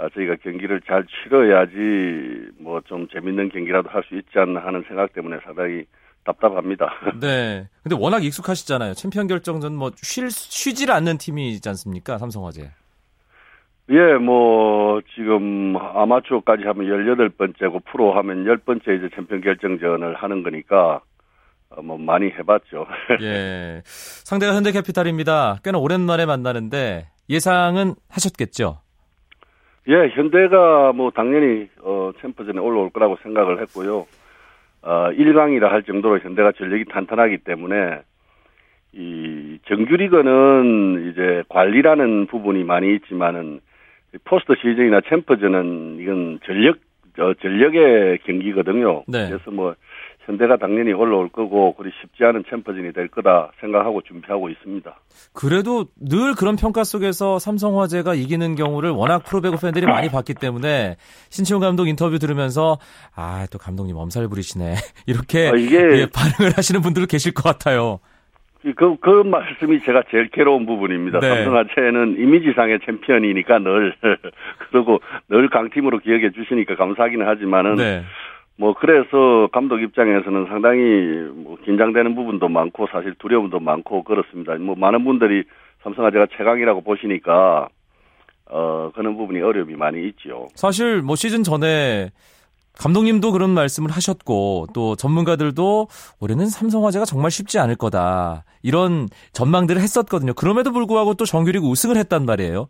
아, 0.00 0.08
저희가 0.14 0.36
경기를 0.42 0.80
잘 0.86 1.04
치러야지 1.06 2.50
뭐 2.58 2.80
좀 2.86 3.06
재밌는 3.08 3.50
경기라도 3.50 3.88
할 3.90 4.02
수 4.08 4.16
있지 4.16 4.38
않나 4.38 4.60
하는 4.64 4.82
생각 4.88 5.12
때문에 5.12 5.38
상당히 5.44 5.84
답답합니다. 6.24 6.90
네. 7.20 7.68
근데 7.82 7.96
워낙 7.98 8.24
익숙하시잖아요. 8.24 8.94
챔피언 8.94 9.26
결정전 9.26 9.74
뭐 9.76 9.90
쉴, 9.96 10.30
쉬질 10.30 10.90
않는 10.90 11.18
팀이지 11.18 11.68
않습니까? 11.68 12.18
삼성화재. 12.18 12.70
예, 13.92 14.14
뭐, 14.18 15.00
지금 15.16 15.74
아마추어까지 15.76 16.62
하면 16.64 16.86
18번째고 16.86 17.84
프로 17.90 18.12
하면 18.14 18.44
10번째 18.44 18.82
이제 18.98 19.08
챔피언 19.16 19.40
결정전을 19.40 20.14
하는 20.14 20.44
거니까, 20.44 21.00
어, 21.70 21.82
뭐, 21.82 21.98
많이 21.98 22.26
해봤죠. 22.30 22.86
예. 23.22 23.82
상대가 23.84 24.54
현대캐피탈입니다. 24.54 25.58
꽤나 25.64 25.78
오랜만에 25.78 26.24
만나는데 26.24 27.08
예상은 27.28 27.96
하셨겠죠? 28.08 28.78
예, 29.88 30.08
현대가 30.08 30.92
뭐, 30.92 31.10
당연히, 31.10 31.68
어, 31.82 32.12
챔프전에 32.20 32.58
올라올 32.58 32.90
거라고 32.90 33.16
생각을 33.22 33.60
했고요. 33.62 34.06
어, 34.82 35.10
1강이라 35.12 35.68
할 35.68 35.82
정도로 35.82 36.18
현대가 36.20 36.52
전력이 36.52 36.84
탄탄하기 36.86 37.38
때문에, 37.38 38.00
이 38.92 39.58
정규리그는 39.66 41.10
이제 41.10 41.44
관리라는 41.48 42.26
부분이 42.26 42.64
많이 42.64 42.94
있지만은 42.96 43.60
포스트 44.24 44.54
시즌이나 44.56 45.00
챔프전은 45.08 45.98
이건 46.00 46.40
전력 46.44 46.78
어, 47.18 47.34
전력의 47.34 48.18
경기거든요. 48.24 49.04
네. 49.06 49.28
그래서 49.28 49.50
뭐 49.50 49.74
현대가 50.30 50.56
당연히 50.56 50.92
올라올 50.92 51.28
거고 51.28 51.74
그리 51.74 51.90
쉽지 52.00 52.24
않은 52.24 52.44
챔프전이 52.48 52.92
될 52.92 53.08
거다 53.08 53.50
생각하고 53.60 54.00
준비하고 54.02 54.48
있습니다. 54.48 54.94
그래도 55.34 55.86
늘 56.00 56.34
그런 56.34 56.56
평가 56.56 56.84
속에서 56.84 57.38
삼성화재가 57.38 58.14
이기는 58.14 58.54
경우를 58.54 58.90
워낙 58.90 59.24
프로배구 59.24 59.56
팬들이 59.60 59.86
많이 59.86 60.08
봤기 60.08 60.34
때문에 60.34 60.96
신치용 61.30 61.60
감독 61.60 61.88
인터뷰 61.88 62.18
들으면서 62.18 62.78
아 63.16 63.46
또 63.50 63.58
감독님 63.58 63.96
엄살 63.96 64.28
부리시네 64.28 64.74
이렇게 65.08 65.48
아, 65.48 65.56
이게- 65.56 65.76
예, 65.78 66.06
반응을 66.14 66.56
하시는 66.56 66.80
분들 66.82 67.06
계실 67.06 67.32
것 67.32 67.42
같아요. 67.42 67.98
그, 68.76 68.96
그 69.00 69.08
말씀이 69.24 69.80
제가 69.84 70.02
제일 70.10 70.28
괴로운 70.28 70.66
부분입니다. 70.66 71.18
네. 71.20 71.28
삼성화재는 71.28 72.16
이미지상의 72.20 72.80
챔피언이니까 72.84 73.58
늘, 73.60 73.94
그리고 74.70 75.00
늘 75.30 75.48
강팀으로 75.48 75.98
기억해 76.00 76.30
주시니까 76.32 76.76
감사하기는 76.76 77.26
하지만은, 77.26 77.76
네. 77.76 78.02
뭐, 78.60 78.74
그래서 78.74 79.48
감독 79.52 79.80
입장에서는 79.80 80.46
상당히 80.50 80.82
뭐 81.34 81.56
긴장되는 81.64 82.14
부분도 82.14 82.50
많고, 82.50 82.88
사실 82.92 83.14
두려움도 83.18 83.58
많고, 83.58 84.04
그렇습니다. 84.04 84.54
뭐, 84.56 84.74
많은 84.76 85.02
분들이 85.02 85.44
삼성화재가 85.82 86.26
최강이라고 86.36 86.82
보시니까, 86.82 87.68
어, 88.50 88.90
그런 88.94 89.16
부분이 89.16 89.40
어려움이 89.40 89.76
많이 89.76 90.06
있죠. 90.08 90.48
사실 90.56 91.00
뭐 91.00 91.16
시즌 91.16 91.42
전에 91.42 92.10
감독님도 92.78 93.32
그런 93.32 93.50
말씀을 93.50 93.90
하셨고 93.92 94.66
또 94.74 94.94
전문가들도 94.96 95.86
올해는 96.20 96.46
삼성화재가 96.46 97.04
정말 97.04 97.30
쉽지 97.30 97.58
않을 97.60 97.76
거다 97.76 98.44
이런 98.62 99.08
전망들을 99.32 99.80
했었거든요. 99.80 100.34
그럼에도 100.34 100.72
불구하고 100.72 101.14
또 101.14 101.24
정규리그 101.24 101.64
우승을 101.66 101.96
했단 101.96 102.26
말이에요. 102.26 102.68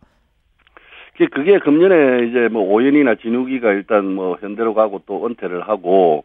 그게- 1.21 1.27
그게 1.27 1.59
금년에 1.59 2.27
이제 2.29 2.49
뭐 2.49 2.63
오연이나 2.63 3.17
진욱이가 3.17 3.73
일단 3.73 4.07
뭐 4.15 4.39
현대로 4.41 4.73
가고 4.73 5.03
또 5.07 5.27
은퇴를 5.27 5.63
하고 5.69 6.25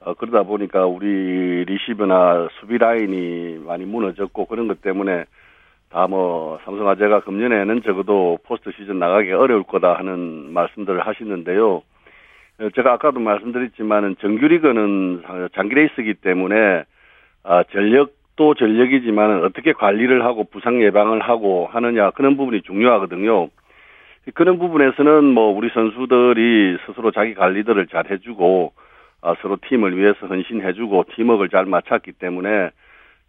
어 0.00 0.14
그러다 0.14 0.42
보니까 0.42 0.86
우리 0.86 1.64
리시브나 1.64 2.48
수비 2.58 2.78
라인이 2.78 3.58
많이 3.64 3.84
무너졌고 3.84 4.46
그런 4.46 4.66
것 4.68 4.80
때문에 4.82 5.24
다 5.90 6.08
뭐 6.08 6.58
삼성화재가 6.64 7.20
금년에는 7.20 7.82
적어도 7.82 8.38
포스트 8.44 8.72
시즌 8.76 8.98
나가기 8.98 9.30
어려울 9.32 9.62
거다 9.62 9.94
하는 9.94 10.52
말씀들을 10.52 11.06
하시는데요. 11.06 11.82
어, 12.58 12.68
제가 12.74 12.94
아까도 12.94 13.20
말씀드렸지만은 13.20 14.16
정규리그는 14.20 15.22
장기 15.54 15.74
레이스이기 15.76 16.14
때문에 16.14 16.82
아 17.44 17.62
전력도 17.70 18.54
전력이지만 18.54 19.44
어떻게 19.44 19.72
관리를 19.72 20.24
하고 20.24 20.44
부상 20.44 20.82
예방을 20.82 21.20
하고 21.20 21.68
하느냐 21.70 22.10
그런 22.10 22.36
부분이 22.36 22.62
중요하거든요. 22.62 23.48
그런 24.34 24.58
부분에서는 24.58 25.24
뭐 25.24 25.56
우리 25.56 25.70
선수들이 25.70 26.78
스스로 26.86 27.10
자기 27.12 27.34
관리들을 27.34 27.86
잘 27.88 28.10
해주고 28.10 28.72
아, 29.22 29.34
서로 29.40 29.56
팀을 29.68 29.96
위해서 29.96 30.26
헌신해주고 30.26 31.06
팀워크를 31.14 31.48
잘 31.48 31.64
맞췄기 31.66 32.12
때문에 32.12 32.70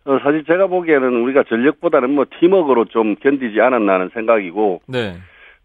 어, 0.06 0.20
사실 0.24 0.44
제가 0.46 0.68
보기에는 0.68 1.22
우리가 1.22 1.44
전력보다는 1.44 2.12
뭐 2.12 2.26
팀워크로 2.40 2.86
좀 2.86 3.16
견디지 3.16 3.60
않았나 3.60 3.94
하는 3.94 4.10
생각이고 4.14 4.82
네. 4.88 5.18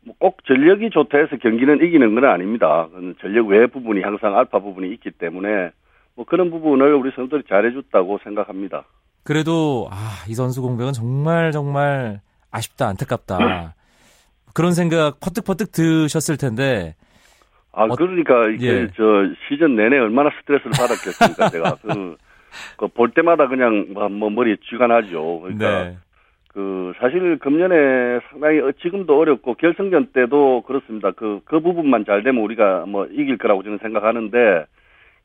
뭐꼭 0.04 0.44
전력이 0.44 0.90
좋다 0.90 1.18
해서 1.18 1.36
경기는 1.36 1.82
이기는 1.82 2.14
건 2.14 2.24
아닙니다. 2.24 2.88
전력 3.20 3.46
외 3.46 3.66
부분이 3.66 4.02
항상 4.02 4.36
알파 4.36 4.58
부분이 4.58 4.92
있기 4.94 5.12
때문에 5.12 5.70
뭐 6.16 6.24
그런 6.24 6.50
부분을 6.50 6.94
우리 6.94 7.10
선수들이 7.14 7.44
잘해줬다고 7.48 8.18
생각합니다. 8.24 8.84
그래도 9.24 9.88
아, 9.92 10.24
이 10.28 10.34
선수 10.34 10.60
공백은 10.60 10.92
정말 10.92 11.52
정말 11.52 12.20
아쉽다 12.50 12.88
안타깝다 12.88 13.74
그런 14.54 14.72
생각 14.72 15.18
퍼뜩퍼뜩 15.20 15.72
드셨을 15.72 16.36
텐데 16.36 16.94
아, 17.72 17.84
어, 17.84 17.88
그러니까 17.96 18.48
이게 18.50 18.66
예. 18.68 18.88
저 18.96 19.02
시즌 19.48 19.76
내내 19.76 19.98
얼마나 19.98 20.30
스트레스를 20.40 20.72
받았겠습니까, 20.72 21.48
제가. 21.48 21.76
그, 21.82 22.16
그 22.76 22.86
볼 22.88 23.12
때마다 23.12 23.48
그냥 23.48 23.86
뭐, 23.94 24.08
뭐 24.10 24.28
머리에 24.28 24.56
쥐가 24.68 24.86
나죠. 24.86 25.40
그러니까 25.40 25.84
네. 25.84 25.96
그 26.48 26.92
사실 27.00 27.38
금년에 27.38 28.20
상당히 28.30 28.60
어, 28.60 28.72
지금도 28.82 29.18
어렵고 29.18 29.54
결승전 29.54 30.08
때도 30.12 30.64
그렇습니다. 30.66 31.12
그그 31.12 31.60
부분만 31.60 32.04
잘 32.04 32.22
되면 32.22 32.42
우리가 32.44 32.84
뭐 32.86 33.06
이길 33.06 33.38
거라고 33.38 33.62
저는 33.62 33.78
생각하는데 33.78 34.66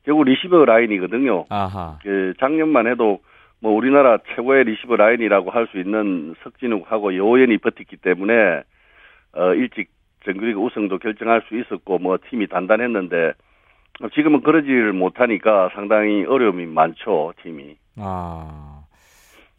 결국 0.06 0.24
리시버 0.24 0.64
라인이거든요. 0.64 1.44
아하. 1.50 1.98
그 2.02 2.32
작년만 2.40 2.86
해도 2.86 3.20
뭐 3.60 3.72
우리나라 3.72 4.16
최고의 4.34 4.64
리시버 4.64 4.96
라인이라고 4.96 5.50
할 5.50 5.66
수 5.70 5.78
있는 5.78 6.34
석진욱하고 6.44 7.14
여오현이 7.14 7.58
버텼기 7.58 7.96
때문에 7.98 8.62
어 9.32 9.54
일찍 9.54 9.90
정규리그 10.24 10.58
우승도 10.60 10.98
결정할 10.98 11.42
수 11.48 11.58
있었고 11.58 11.98
뭐 11.98 12.18
팀이 12.28 12.48
단단했는데 12.48 13.32
지금은 14.14 14.42
그러지를 14.42 14.92
못하니까 14.92 15.70
상당히 15.74 16.24
어려움이 16.24 16.66
많죠 16.66 17.32
팀이. 17.42 17.76
아. 17.96 18.82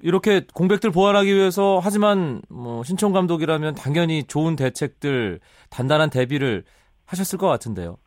이렇게 0.01 0.41
공백들 0.53 0.91
보완하기 0.91 1.33
위해서 1.33 1.79
하지만 1.83 2.41
뭐 2.49 2.83
신청 2.83 3.11
감독이라면 3.11 3.75
당연히 3.75 4.23
좋은 4.23 4.55
대책들 4.55 5.39
단단한 5.69 6.09
대비를 6.09 6.63
하셨을 7.05 7.37
것 7.37 7.47
같은데요. 7.47 7.97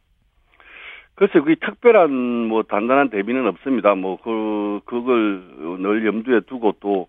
글쎄, 1.14 1.40
그 1.40 1.54
특별한 1.56 2.10
뭐 2.48 2.62
단단한 2.62 3.10
대비는 3.10 3.46
없습니다. 3.46 3.94
뭐 3.94 4.16
그 4.16 4.80
그걸 4.86 5.42
늘 5.80 6.06
염두에 6.06 6.40
두고 6.46 6.74
또 6.80 7.08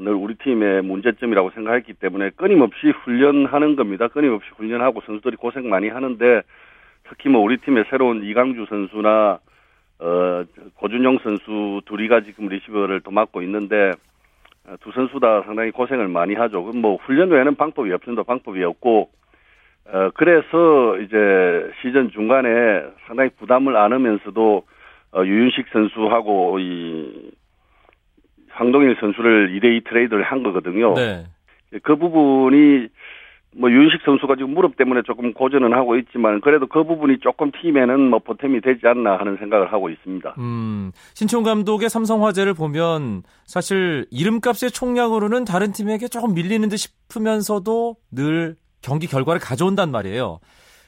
늘 0.00 0.12
우리 0.12 0.34
팀의 0.34 0.82
문제점이라고 0.82 1.50
생각했기 1.50 1.94
때문에 1.94 2.30
끊임없이 2.30 2.90
훈련하는 3.04 3.76
겁니다. 3.76 4.08
끊임없이 4.08 4.48
훈련하고 4.56 5.02
선수들이 5.02 5.36
고생 5.36 5.68
많이 5.68 5.88
하는데 5.88 6.42
특히 7.08 7.28
뭐 7.28 7.42
우리 7.42 7.58
팀의 7.58 7.84
새로운 7.90 8.24
이강주 8.24 8.66
선수나 8.68 9.38
어 10.00 10.44
고준용 10.74 11.18
선수 11.22 11.80
둘이가 11.86 12.22
지금 12.22 12.48
리시버를 12.48 13.02
또 13.02 13.12
맡고 13.12 13.42
있는데 13.42 13.92
어, 14.66 14.74
두 14.80 14.90
선수 14.90 15.20
다 15.20 15.42
상당히 15.42 15.70
고생을 15.70 16.08
많이 16.08 16.34
하죠. 16.34 16.64
그럼 16.64 16.80
뭐 16.80 16.96
훈련 16.96 17.30
외에는 17.30 17.54
방법이 17.54 17.92
없습니다. 17.92 18.24
방법이 18.24 18.64
없고 18.64 19.10
어, 19.86 20.10
그래서 20.14 20.98
이제 20.98 21.70
시즌 21.80 22.10
중간에 22.10 22.82
상당히 23.06 23.30
부담을 23.38 23.76
안으면서도 23.76 24.64
어, 25.12 25.24
류윤식 25.24 25.68
선수하고 25.72 26.58
이 26.58 27.30
황동일 28.54 28.96
선수를 29.00 29.58
2대2 29.58 29.88
트레이드를 29.88 30.22
한 30.22 30.42
거거든요. 30.42 30.94
네. 30.94 31.24
그 31.82 31.96
부분이 31.96 32.88
뭐 33.56 33.70
류윤식 33.70 34.00
선수가 34.04 34.36
지금 34.36 34.54
무릎 34.54 34.76
때문에 34.76 35.02
조금 35.02 35.32
고전은 35.32 35.72
하고 35.72 35.96
있지만 35.96 36.40
그래도 36.40 36.66
그 36.66 36.82
부분이 36.84 37.18
조금 37.20 37.52
팀에는 37.52 38.10
뭐 38.10 38.18
보탬이 38.18 38.60
되지 38.60 38.86
않나 38.86 39.16
하는 39.16 39.36
생각을 39.36 39.72
하고 39.72 39.90
있습니다. 39.90 40.34
음, 40.38 40.90
신청 41.14 41.44
감독의 41.44 41.88
삼성화재를 41.88 42.54
보면 42.54 43.22
사실 43.46 44.06
이름값의 44.10 44.70
총량으로는 44.72 45.44
다른 45.44 45.72
팀에게 45.72 46.08
조금 46.08 46.34
밀리는 46.34 46.68
듯 46.68 46.76
싶으면서도 46.76 47.96
늘 48.10 48.56
경기 48.82 49.06
결과를 49.06 49.40
가져온단 49.40 49.90
말이에요. 49.90 50.40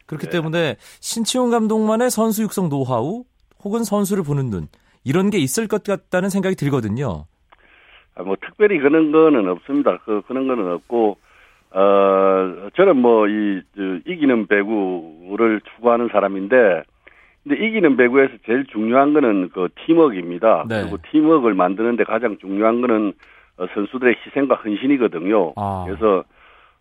그렇기 0.07 0.27
네. 0.27 0.31
때문에 0.31 0.77
신치용 1.01 1.51
감독만의 1.51 2.11
선수 2.11 2.43
육성 2.43 2.69
노하우 2.69 3.25
혹은 3.63 3.85
선수를 3.85 4.23
보는 4.23 4.51
눈 4.51 4.69
이런 5.05 5.31
게 5.31 5.39
있을 5.39 5.69
것 5.69 5.85
같다는 5.85 6.31
생각이 6.31 6.57
들거든요. 6.57 7.27
아, 8.17 8.23
뭐 8.23 8.37
특별히 8.41 8.79
그런 8.79 9.13
거는 9.13 9.49
없습니다. 9.49 9.99
그 10.05 10.23
그런 10.27 10.47
거는 10.49 10.71
없고 10.73 11.19
어 11.73 12.69
저는 12.75 12.97
뭐 12.97 13.27
이 13.29 13.61
이기는 14.07 14.47
배구를 14.47 15.61
추구하는 15.63 16.09
사람인데 16.09 16.83
근데 17.45 17.65
이기는 17.65 17.97
배구에서 17.97 18.35
제일 18.45 18.65
중요한 18.67 19.13
거는 19.13 19.51
그 19.53 19.69
팀워크입니다. 19.87 20.65
네. 20.69 20.83
그리고 20.83 20.99
팀워크를 21.11 21.55
만드는데 21.55 22.05
가장 22.05 22.39
중요한 22.39 22.81
거는 22.81 23.13
어, 23.59 23.67
선수들의 23.73 24.17
희생과 24.27 24.57
헌신이거든요. 24.57 25.53
아. 25.57 25.85
그래서 25.87 26.25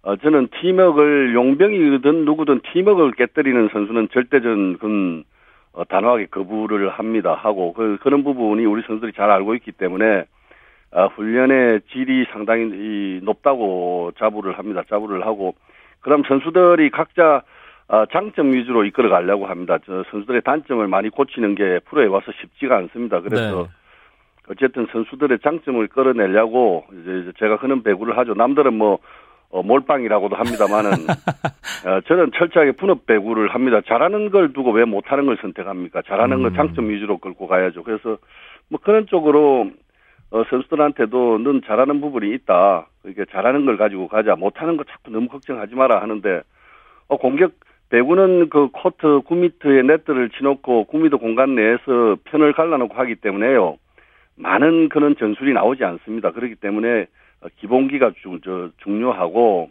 어, 0.02 0.16
저는 0.18 0.50
팀워크를 0.62 1.34
용병이든 1.34 2.26
누구든 2.26 2.62
팀워크를 2.74 3.12
깨뜨리는 3.14 3.70
선수는 3.72 4.10
절대 4.12 4.40
저는 4.42 4.74
그건 4.74 5.24
어, 5.74 5.84
단호하게 5.84 6.28
거부를 6.28 6.90
합니다. 6.90 7.34
하고 7.34 7.74
그, 7.74 7.98
그런 8.02 8.24
부분이 8.24 8.66
우리 8.66 8.82
선수들이 8.88 9.14
잘 9.14 9.30
알고 9.30 9.56
있기 9.56 9.72
때문에 9.72 10.26
아, 10.96 11.08
훈련의 11.08 11.82
질이 11.92 12.26
상당히 12.32 12.70
이, 12.72 13.20
높다고 13.22 14.14
자부를 14.18 14.58
합니다. 14.58 14.82
자부를 14.90 15.26
하고 15.26 15.54
그럼 16.00 16.24
선수들이 16.26 16.90
각자 16.90 17.44
아, 17.90 18.06
장점 18.14 18.54
위주로 18.54 18.86
이끌어 18.86 19.10
가려고 19.10 19.46
합니다. 19.46 19.78
저 19.86 20.06
선수들의 20.10 20.42
단점을 20.44 20.88
많이 20.88 21.10
고치는 21.10 21.56
게 21.56 21.80
프로에 21.86 22.06
와서 22.08 22.32
쉽지가 22.40 22.78
않습니다. 22.78 23.20
그래서 23.20 23.64
네. 23.64 23.70
어쨌든 24.50 24.88
선수들의 24.92 25.40
장점을 25.40 25.86
끌어내려고 25.88 26.86
이제 26.94 27.20
이제 27.20 27.32
제가 27.40 27.58
그런 27.58 27.84
배구를 27.84 28.18
하죠. 28.18 28.34
남들은 28.34 28.74
뭐 28.74 29.00
어, 29.50 29.64
몰빵이라고도 29.64 30.38
합니다만은 30.38 30.92
어, 31.88 32.02
저는 32.08 32.32
철저하게 32.38 32.72
분업 32.72 33.06
배구를 33.06 33.50
합니다. 33.50 33.82
잘하는 33.86 34.30
걸 34.30 34.54
두고 34.54 34.72
왜 34.72 34.86
못하는 34.86 35.26
걸 35.26 35.38
선택합니까? 35.42 36.04
잘하는 36.04 36.42
걸 36.42 36.52
음. 36.52 36.56
장점 36.56 36.90
위주로 36.90 37.18
끌고 37.18 37.48
가야죠. 37.48 37.84
그래서 37.84 38.18
뭐 38.70 38.80
그런 38.82 39.08
쪽으로 39.08 39.72
어, 40.32 40.44
선수들한테도 40.50 41.40
넌 41.40 41.62
잘하는 41.66 42.02
부분이 42.02 42.34
있다. 42.36 42.88
이렇게 43.04 43.26
잘하는 43.32 43.66
걸 43.66 43.78
가지고 43.78 44.08
가자. 44.08 44.36
못하는 44.36 44.78
거 44.78 44.84
자꾸 44.84 45.12
너무 45.12 45.28
걱정하지 45.28 45.76
마라 45.76 46.02
하는데 46.02 46.42
어, 47.08 47.18
공격 47.18 47.54
배구는 47.90 48.50
그 48.50 48.70
코트 48.72 49.06
9미터의 49.06 49.86
네트를 49.86 50.30
치놓고 50.32 50.88
9미터 50.92 51.20
공간 51.20 51.56
내에서 51.56 52.18
편을 52.26 52.54
갈라놓고 52.54 52.96
하기 52.96 53.16
때문에요. 53.16 53.78
많은 54.36 54.90
그런 54.90 55.16
전술이 55.16 55.54
나오지 55.54 55.84
않습니다. 55.84 56.32
그렇기 56.32 56.56
때문에 56.56 57.06
어, 57.42 57.48
기본기가 57.58 58.12
주, 58.22 58.40
저, 58.44 58.70
중요하고 58.84 59.70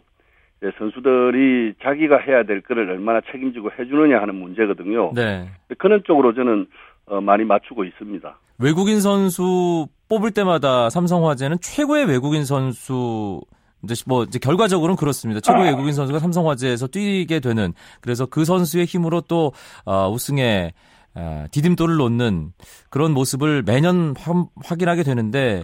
선수들이 0.79 1.75
자기가 1.83 2.17
해야 2.17 2.43
될 2.43 2.61
거를 2.61 2.89
얼마나 2.89 3.21
책임지고 3.31 3.71
해주느냐 3.77 4.19
하는 4.19 4.35
문제거든요. 4.35 5.11
네. 5.13 5.47
그런 5.77 6.03
쪽으로 6.03 6.33
저는 6.33 6.65
어, 7.07 7.21
많이 7.21 7.43
맞추고 7.43 7.83
있습니다. 7.83 8.39
외국인 8.59 8.99
선수 8.99 9.87
뽑을 10.07 10.31
때마다 10.31 10.89
삼성화재는 10.89 11.57
최고의 11.61 12.05
외국인 12.05 12.45
선수 12.45 13.41
이제 13.83 13.95
뭐 14.05 14.23
이제 14.23 14.39
결과적으로는 14.39 14.95
그렇습니다. 14.95 15.39
최고의 15.41 15.71
외국인 15.71 15.93
선수가 15.93 16.19
삼성화재에서 16.19 16.87
뛰게 16.87 17.39
되는 17.39 17.73
그래서 18.01 18.25
그 18.25 18.45
선수의 18.45 18.85
힘으로 18.85 19.21
또 19.21 19.53
어, 19.85 20.09
우승에 20.09 20.73
어, 21.15 21.45
디딤돌을 21.51 21.95
놓는 21.95 22.53
그런 22.89 23.13
모습을 23.13 23.63
매년 23.63 24.13
확, 24.17 24.49
확인하게 24.63 25.03
되는데 25.03 25.63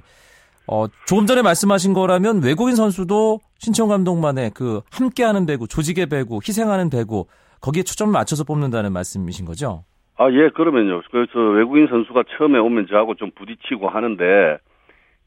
어, 0.67 0.85
조금 1.05 1.25
전에 1.25 1.41
말씀하신 1.41 1.93
거라면 1.93 2.41
외국인 2.41 2.75
선수도 2.75 3.39
신청 3.59 3.89
감독만의 3.89 4.51
그 4.53 4.81
함께하는 4.89 5.45
배구, 5.45 5.67
조직의 5.67 6.07
배구, 6.07 6.39
희생하는 6.47 6.89
배구 6.89 7.25
거기에 7.59 7.83
초점을 7.83 8.11
맞춰서 8.11 8.43
뽑는다는 8.43 8.93
말씀이신 8.93 9.45
거죠? 9.45 9.83
아, 10.21 10.31
예, 10.33 10.49
그러면요. 10.49 11.01
그래서 11.09 11.39
외국인 11.39 11.87
선수가 11.87 12.25
처음에 12.37 12.59
오면 12.59 12.85
저하고 12.85 13.15
좀 13.15 13.31
부딪히고 13.31 13.89
하는데, 13.89 14.59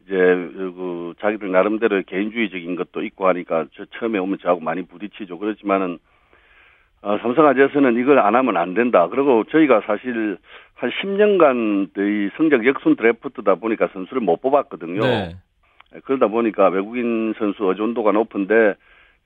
이제, 0.05 0.15
그, 0.15 1.15
자기들 1.21 1.51
나름대로의 1.51 2.05
개인주의적인 2.05 2.77
것도 2.77 3.03
있고 3.03 3.27
하니까, 3.27 3.67
저 3.75 3.87
처음에 3.99 4.21
오면 4.21 4.39
저하고 4.41 4.61
많이 4.61 4.87
부딪히죠. 4.87 5.41
그렇지만은, 5.41 5.99
어, 7.03 7.19
삼성화재에서는 7.19 7.99
이걸 7.99 8.21
안 8.21 8.37
하면 8.37 8.57
안 8.57 8.75
된다. 8.75 9.09
그리고 9.09 9.43
저희가 9.51 9.83
사실 9.85 10.39
한 10.75 10.91
10년간 10.91 11.91
이 11.99 12.31
성적 12.37 12.65
역순 12.65 12.95
드래프트다 12.95 13.57
보니까 13.57 13.89
선수를 13.93 14.23
못 14.23 14.41
뽑았거든요. 14.41 15.01
네. 15.01 15.37
그러다 16.05 16.29
보니까 16.29 16.69
외국인 16.69 17.35
선수 17.37 17.65
의존도가 17.65 18.13
높은데 18.13 18.75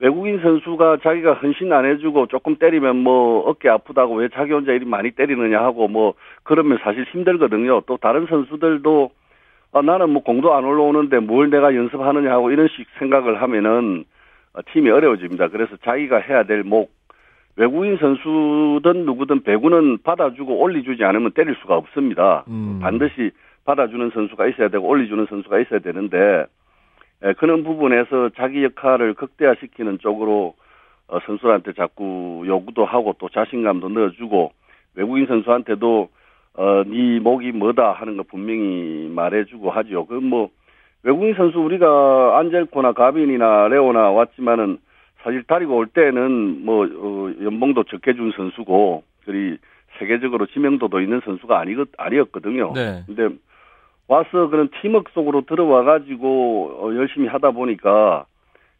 외국인 0.00 0.40
선수가 0.40 0.98
자기가 1.02 1.34
헌신 1.34 1.72
안 1.72 1.84
해주고 1.84 2.26
조금 2.26 2.56
때리면 2.56 2.96
뭐 2.96 3.48
어깨 3.48 3.68
아프다고 3.68 4.14
왜 4.16 4.28
자기 4.28 4.52
혼자 4.52 4.72
이리 4.72 4.84
많이 4.84 5.10
때리느냐 5.10 5.60
하고 5.60 5.88
뭐 5.88 6.14
그러면 6.44 6.78
사실 6.82 7.04
힘들거든요. 7.04 7.82
또 7.86 7.96
다른 7.96 8.26
선수들도 8.26 9.10
아, 9.72 9.82
나는 9.82 10.10
뭐 10.10 10.22
공도 10.22 10.54
안 10.54 10.64
올라오는데 10.64 11.18
뭘 11.18 11.50
내가 11.50 11.74
연습하느냐 11.74 12.30
하고 12.30 12.50
이런 12.50 12.68
식 12.68 12.86
생각을 12.98 13.42
하면은 13.42 14.04
어, 14.54 14.60
팀이 14.72 14.88
어려워집니다. 14.88 15.48
그래서 15.48 15.76
자기가 15.84 16.18
해야 16.18 16.44
될 16.44 16.62
목 16.62 16.90
외국인 17.58 17.96
선수든 17.96 19.04
누구든 19.04 19.42
배구는 19.42 19.98
받아주고 20.04 20.60
올려주지 20.60 21.04
않으면 21.04 21.32
때릴 21.32 21.56
수가 21.60 21.76
없습니다. 21.76 22.44
음. 22.46 22.78
반드시 22.80 23.32
받아주는 23.64 24.10
선수가 24.14 24.46
있어야 24.46 24.68
되고 24.68 24.86
올려주는 24.86 25.26
선수가 25.28 25.58
있어야 25.60 25.80
되는데 25.80 26.16
에, 26.18 26.46
그런 27.38 27.64
부분에서 27.64 28.30
자기 28.36 28.64
역할을 28.64 29.14
극대화시키는 29.14 29.98
쪽으로 29.98 30.54
어, 31.08 31.18
선수한테 31.26 31.72
자꾸 31.72 32.44
요구도 32.46 32.84
하고 32.84 33.14
또 33.18 33.28
자신감도 33.30 33.88
넣어주고 33.88 34.52
외국인 34.94 35.26
선수한테도 35.26 36.08
어, 36.54 36.84
네 36.84 37.18
목이 37.18 37.52
뭐다 37.52 37.92
하는 37.92 38.16
거 38.16 38.24
분명히 38.24 39.08
말해주고 39.08 39.70
하죠. 39.70 40.06
그뭐 40.06 40.50
외국인 41.02 41.34
선수 41.34 41.58
우리가 41.60 42.38
안젤코나 42.38 42.92
가빈이나 42.92 43.68
레오나 43.68 44.10
왔지만은 44.10 44.78
사실 45.22 45.42
다리고 45.44 45.76
올 45.76 45.86
때는 45.86 46.64
뭐 46.64 46.84
어, 46.84 47.32
연봉도 47.42 47.84
적게 47.84 48.14
준 48.14 48.32
선수고 48.36 49.02
그리 49.24 49.56
세계적으로 49.98 50.46
지명도도 50.46 51.00
있는 51.00 51.20
선수가 51.24 51.58
아니 51.58 51.74
아니었거든요. 51.96 52.72
네. 52.74 53.02
근데 53.06 53.34
와서 54.08 54.48
그런 54.48 54.68
팀워크 54.80 55.12
속으로 55.12 55.42
들어와 55.42 55.84
가지고 55.84 56.80
어, 56.80 56.94
열심히 56.94 57.28
하다 57.28 57.50
보니까 57.52 58.24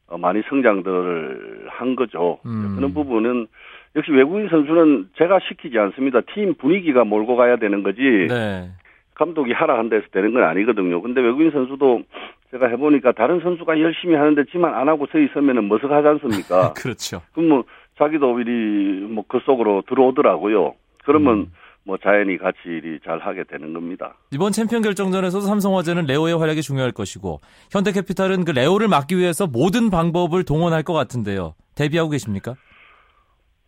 어, 0.08 0.18
많이 0.18 0.42
성장들을 0.48 1.66
한 1.68 1.94
거죠. 1.96 2.38
음. 2.46 2.74
그런 2.76 2.94
부분은 2.94 3.46
역시 3.94 4.10
외국인 4.10 4.48
선수는 4.48 5.10
제가 5.16 5.38
시키지 5.48 5.78
않습니다. 5.78 6.22
팀 6.34 6.54
분위기가 6.54 7.04
몰고 7.04 7.36
가야 7.36 7.56
되는 7.56 7.82
거지. 7.82 8.00
네. 8.28 8.70
감독이 9.14 9.52
하라 9.52 9.78
한다 9.78 9.96
해서 9.96 10.06
되는 10.12 10.32
건 10.32 10.44
아니거든요. 10.44 11.02
근데 11.02 11.20
외국인 11.20 11.50
선수도 11.50 12.02
제가 12.50 12.68
해보니까 12.68 13.12
다른 13.12 13.40
선수가 13.40 13.80
열심히 13.80 14.14
하는데 14.14 14.44
지만 14.50 14.74
안 14.74 14.88
하고 14.88 15.06
서 15.06 15.18
있으면은 15.18 15.68
머쓱하지 15.68 16.06
않습니까? 16.06 16.72
그렇죠. 16.78 17.20
그럼 17.34 17.48
뭐 17.48 17.64
자기도 17.98 18.38
이리 18.40 19.00
뭐 19.06 19.24
그 19.28 19.40
속으로 19.44 19.82
들어오더라고요. 19.88 20.74
그러면 21.04 21.38
음. 21.38 21.52
뭐 21.88 21.96
자연히 21.96 22.36
같이 22.36 22.58
일이 22.66 23.00
잘 23.02 23.18
하게 23.18 23.44
되는 23.44 23.72
겁니다. 23.72 24.12
이번 24.30 24.52
챔피언 24.52 24.82
결정전에서도 24.82 25.46
삼성화재는 25.46 26.04
레오의 26.04 26.38
활약이 26.38 26.60
중요할 26.60 26.92
것이고 26.92 27.40
현대캐피탈은 27.72 28.44
그 28.44 28.50
레오를 28.50 28.88
막기 28.88 29.16
위해서 29.16 29.46
모든 29.46 29.88
방법을 29.88 30.44
동원할 30.44 30.82
것 30.82 30.92
같은데요. 30.92 31.54
대비하고 31.74 32.10
계십니까? 32.10 32.56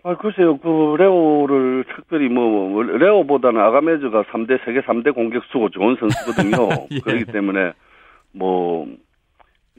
아, 0.02 0.16
글쎄요, 0.16 0.58
그, 0.58 0.96
레오를 0.98 1.84
특별히 1.96 2.28
뭐, 2.28 2.82
레오보다는 2.82 3.58
아가메즈가 3.58 4.24
3대, 4.24 4.64
세계 4.66 4.80
3대 4.80 5.14
공격수고 5.14 5.70
좋은 5.70 5.96
선수거든요. 5.96 6.68
예. 6.92 7.00
그렇기 7.00 7.26
때문에, 7.26 7.72
뭐, 8.32 8.86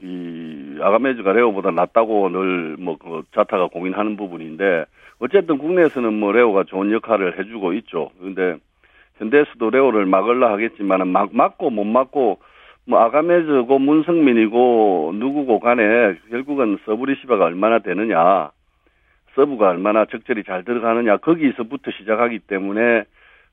이, 0.00 0.78
아가메즈가 0.80 1.32
레오보다 1.32 1.72
낫다고 1.72 2.28
늘, 2.28 2.76
뭐, 2.78 2.96
그, 2.98 3.22
자타가 3.34 3.66
공인하는 3.68 4.16
부분인데, 4.16 4.84
어쨌든 5.22 5.58
국내에서는 5.58 6.12
뭐, 6.14 6.32
레오가 6.32 6.64
좋은 6.64 6.90
역할을 6.92 7.38
해주고 7.38 7.72
있죠. 7.74 8.10
근데, 8.20 8.56
현대에서도 9.18 9.70
레오를 9.70 10.04
막을라 10.04 10.52
하겠지만은, 10.52 11.08
막, 11.08 11.30
맞고 11.32 11.70
못 11.70 11.84
맞고, 11.84 12.40
뭐, 12.86 12.98
아가메즈고 13.00 13.78
문성민이고, 13.78 15.12
누구고 15.14 15.60
간에, 15.60 16.16
결국은 16.30 16.78
서브리시바가 16.84 17.44
얼마나 17.44 17.78
되느냐. 17.78 18.50
서브가 19.34 19.70
얼마나 19.70 20.04
적절히 20.06 20.44
잘 20.44 20.64
들어가느냐 20.64 21.18
거기서부터 21.18 21.90
시작하기 21.92 22.40
때문에 22.40 23.04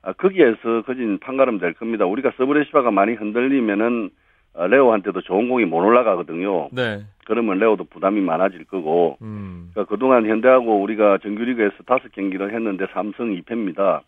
아, 0.01 0.13
거기에서 0.13 0.81
거진 0.85 1.19
판가름 1.19 1.59
될 1.59 1.73
겁니다. 1.73 2.05
우리가 2.05 2.31
서브 2.37 2.53
레시바가 2.53 2.91
많이 2.91 3.13
흔들리면은 3.13 4.09
아, 4.55 4.67
레오한테도 4.67 5.21
좋은 5.21 5.49
공이 5.49 5.65
못 5.65 5.77
올라가거든요. 5.77 6.69
네. 6.71 7.01
그러면 7.29 7.59
레오도 7.59 7.83
부담이 7.83 8.21
많아질 8.21 8.65
거고 8.65 9.19
음. 9.21 9.69
그러니까 9.71 9.93
그동안 9.93 10.25
현대하고 10.25 10.81
우리가 10.81 11.19
정규리그에서 11.19 11.83
다섯 11.85 12.11
경기를 12.11 12.51
했는데 12.55 12.87
3승 12.91 13.27
2패입니다. 13.35 14.01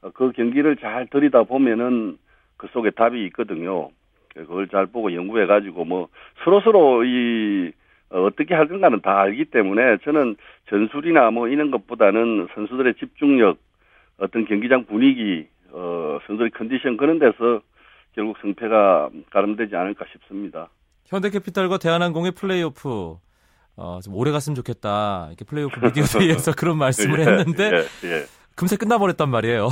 어, 0.00 0.10
그 0.14 0.32
경기를 0.32 0.76
잘 0.76 1.06
들여다보면은 1.08 2.16
그 2.56 2.66
속에 2.68 2.92
답이 2.92 3.22
있거든요. 3.26 3.90
그걸 4.34 4.68
잘 4.68 4.86
보고 4.86 5.12
연구해 5.12 5.44
가지고 5.44 5.84
뭐 5.84 6.08
서로 6.44 6.62
서로 6.62 7.04
이 7.04 7.72
어, 8.08 8.22
어떻게 8.22 8.54
할 8.54 8.68
건가는 8.68 9.02
다 9.02 9.20
알기 9.20 9.44
때문에 9.44 9.98
저는 9.98 10.36
전술이나 10.70 11.30
뭐 11.32 11.48
이런 11.48 11.70
것보다는 11.70 12.48
선수들의 12.54 12.94
집중력, 12.94 13.58
어떤 14.16 14.46
경기장 14.46 14.86
분위기, 14.86 15.46
어, 15.72 16.20
선수들의 16.26 16.52
컨디션 16.52 16.96
그런 16.96 17.18
데서 17.18 17.60
결국 18.14 18.38
승패가 18.40 19.10
가름되지 19.28 19.76
않을까 19.76 20.06
싶습니다. 20.10 20.70
현대캐피탈과 21.06 21.78
대한항공의 21.78 22.32
플레이오프 22.32 23.16
어, 23.78 24.00
좀 24.02 24.14
오래 24.14 24.30
갔으면 24.30 24.54
좋겠다. 24.54 25.26
이렇게 25.28 25.44
플레이오프 25.44 25.80
미디어 25.84 26.04
데이에서 26.04 26.52
그런 26.52 26.78
말씀을 26.78 27.20
했는데 27.20 27.70
예, 28.04 28.08
예. 28.08 28.24
금세 28.54 28.76
끝나버렸단 28.76 29.28
말이에요. 29.28 29.68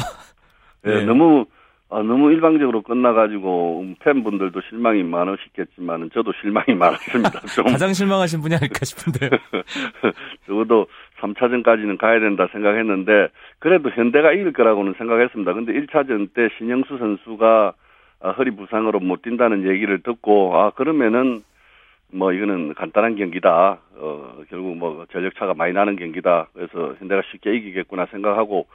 예, 0.87 0.91
네. 0.91 1.05
너무 1.05 1.47
아, 1.91 2.03
너무 2.03 2.33
일방적으로 2.33 2.83
끝나가지고 2.83 3.85
팬분들도 4.01 4.61
실망이 4.69 5.03
많으시겠지만 5.05 6.11
저도 6.13 6.33
실망이 6.41 6.75
많았습니다. 6.75 7.41
좀 7.55 7.65
가장 7.71 7.93
실망하신 7.93 8.41
분이 8.41 8.55
아닐까 8.55 8.81
싶은데요. 8.85 9.31
적어도 10.47 10.87
3차전까지는 11.21 11.99
가야 11.99 12.21
된다 12.21 12.49
생각했는데 12.53 13.29
그래도 13.59 13.91
현대가 13.91 14.33
이길 14.33 14.53
거라고는 14.53 14.95
생각했습니다. 14.99 15.53
근데 15.55 15.73
1차전 15.73 16.35
때 16.35 16.49
신영수 16.59 16.99
선수가 16.99 17.75
아, 18.25 18.31
허리 18.31 18.51
부상으로 18.53 19.01
못 19.01 19.21
뛴다는 19.21 19.69
얘기를 19.69 20.03
듣고 20.03 20.57
아 20.57 20.71
그러면은 20.71 21.43
뭐 22.11 22.33
이거는 22.33 22.73
간단한 22.73 23.17
경기다. 23.17 23.79
어 23.97 24.43
결국 24.49 24.77
뭐 24.79 25.05
전력 25.13 25.35
차가 25.37 25.53
많이 25.53 25.75
나는 25.75 25.97
경기다. 25.97 26.49
그래서 26.55 26.95
현대가 26.99 27.21
쉽게 27.31 27.55
이기겠구나 27.55 28.07
생각하고 28.11 28.67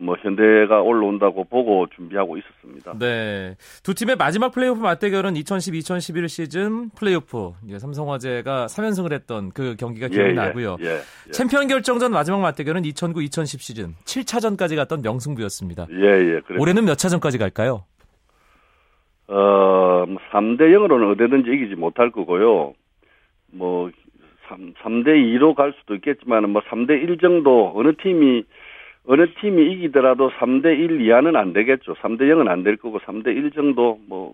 뭐 0.00 0.16
현대가 0.20 0.80
올라온다고 0.80 1.44
보고 1.44 1.86
준비하고 1.94 2.38
있었습니다. 2.38 2.98
네. 2.98 3.56
두 3.84 3.94
팀의 3.94 4.16
마지막 4.16 4.50
플레이오프 4.50 4.80
맞대결은 4.80 5.34
2010-2011 5.34 6.28
시즌 6.28 6.90
플레이오프. 6.90 7.52
삼성화재가 7.78 8.66
3연승을 8.66 9.12
했던 9.12 9.50
그 9.50 9.76
경기가 9.78 10.08
기억이 10.08 10.34
나고요. 10.34 10.76
예, 10.80 10.86
예. 11.28 11.30
챔피언 11.30 11.68
결정전 11.68 12.12
마지막 12.12 12.40
맞대결은 12.40 12.82
2009-2010 12.82 13.60
시즌 13.60 13.94
7차전까지 14.04 14.76
갔던 14.76 15.02
명승부였습니다. 15.02 15.86
예, 15.90 16.04
예. 16.04 16.40
그래. 16.46 16.58
올해는 16.58 16.84
몇 16.84 16.96
차전까지 16.96 17.38
갈까요? 17.38 17.84
어, 19.28 20.04
3대 20.32 20.60
0으로는 20.72 21.10
어디든지 21.12 21.50
이기지 21.50 21.74
못할 21.76 22.10
거고요. 22.10 22.72
뭐, 23.52 23.90
3, 24.48 24.72
3대 24.82 25.08
2로 25.38 25.54
갈 25.54 25.74
수도 25.80 25.94
있겠지만, 25.94 26.48
뭐, 26.50 26.62
3대 26.62 26.90
1 27.02 27.18
정도, 27.18 27.72
어느 27.74 27.92
팀이, 28.02 28.44
어느 29.06 29.26
팀이 29.40 29.72
이기더라도 29.72 30.30
3대 30.38 30.66
1 30.78 31.00
이하는 31.02 31.36
안 31.36 31.52
되겠죠. 31.52 31.94
3대 31.94 32.22
0은 32.22 32.48
안 32.48 32.62
될 32.62 32.76
거고, 32.76 32.98
3대 33.00 33.28
1 33.28 33.50
정도, 33.52 33.98
뭐, 34.08 34.32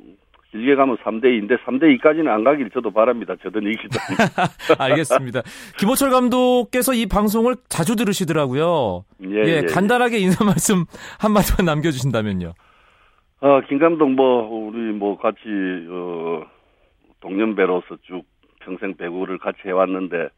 길게 0.52 0.76
가면 0.76 0.98
3대 0.98 1.24
2인데, 1.24 1.58
3대 1.64 1.98
2까지는 1.98 2.28
안 2.28 2.44
가길 2.44 2.70
저도 2.70 2.92
바랍니다. 2.92 3.34
저든 3.42 3.62
이기든. 3.64 3.88
알겠습니다. 4.78 5.42
김호철 5.78 6.10
감독께서 6.10 6.94
이 6.94 7.06
방송을 7.06 7.56
자주 7.68 7.96
들으시더라고요. 7.96 9.04
예, 9.24 9.36
예, 9.44 9.56
예. 9.56 9.60
간단하게 9.62 10.18
인사 10.18 10.44
말씀 10.44 10.84
한마디만 11.18 11.64
남겨주신다면요. 11.66 12.52
어, 13.44 13.60
김 13.60 13.78
감독 13.78 14.08
뭐, 14.08 14.48
우리 14.48 14.78
뭐 14.90 15.18
같이, 15.18 15.40
어, 15.90 16.46
동년배로서 17.20 17.98
쭉 18.00 18.24
평생 18.60 18.94
배구를 18.94 19.36
같이 19.36 19.58
해왔는데, 19.66 20.30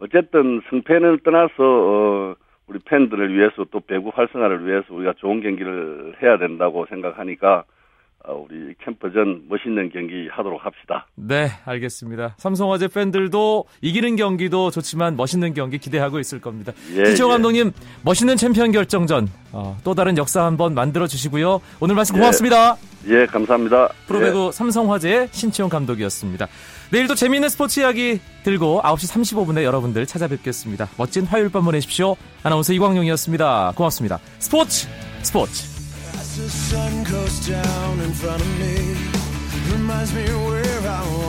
어쨌든 0.00 0.60
승패를 0.68 1.20
떠나서, 1.20 1.54
어, 1.60 2.34
우리 2.66 2.80
팬들을 2.80 3.32
위해서 3.32 3.64
또 3.70 3.78
배구 3.78 4.10
활성화를 4.12 4.66
위해서 4.66 4.92
우리가 4.92 5.12
좋은 5.18 5.40
경기를 5.40 6.16
해야 6.20 6.36
된다고 6.36 6.84
생각하니까, 6.86 7.58
어, 7.58 7.77
우리 8.26 8.74
캠프전 8.84 9.44
멋있는 9.48 9.90
경기 9.90 10.28
하도록 10.30 10.64
합시다. 10.64 11.06
네, 11.14 11.48
알겠습니다. 11.64 12.34
삼성화재 12.36 12.88
팬들도 12.88 13.64
이기는 13.80 14.16
경기도 14.16 14.70
좋지만 14.70 15.16
멋있는 15.16 15.54
경기 15.54 15.78
기대하고 15.78 16.18
있을 16.18 16.40
겁니다. 16.40 16.72
예, 16.94 17.06
지청 17.06 17.28
예. 17.28 17.32
감독님, 17.32 17.72
멋있는 18.04 18.36
챔피언 18.36 18.72
결정전 18.72 19.28
어, 19.52 19.78
또 19.84 19.94
다른 19.94 20.18
역사 20.18 20.44
한번 20.44 20.74
만들어 20.74 21.06
주시고요. 21.06 21.60
오늘 21.80 21.94
말씀 21.94 22.16
예. 22.16 22.20
고맙습니다. 22.20 22.76
예, 23.06 23.26
감사합니다. 23.26 23.88
프로배구 24.06 24.50
삼성화재의 24.52 25.28
신치용 25.30 25.68
감독이었습니다. 25.68 26.48
내일도 26.90 27.14
재미있는 27.14 27.48
스포츠 27.48 27.80
이야기 27.80 28.20
들고 28.42 28.82
9시 28.82 29.46
35분에 29.46 29.62
여러분들 29.62 30.04
찾아뵙겠습니다. 30.06 30.88
멋진 30.98 31.24
화요일 31.24 31.50
밤 31.50 31.64
보내십시오. 31.64 32.16
아나운서 32.42 32.72
이광용이었습니다. 32.72 33.72
고맙습니다. 33.76 34.18
스포츠 34.38 34.88
스포츠. 35.22 35.77
The 36.38 36.48
sun 36.48 37.02
goes 37.02 37.48
down 37.48 37.98
in 37.98 38.12
front 38.12 38.40
of 38.40 38.58
me, 38.60 38.96
reminds 39.72 40.14
me 40.14 40.22
where 40.22 40.80
I 40.88 41.02
be. 41.16 41.27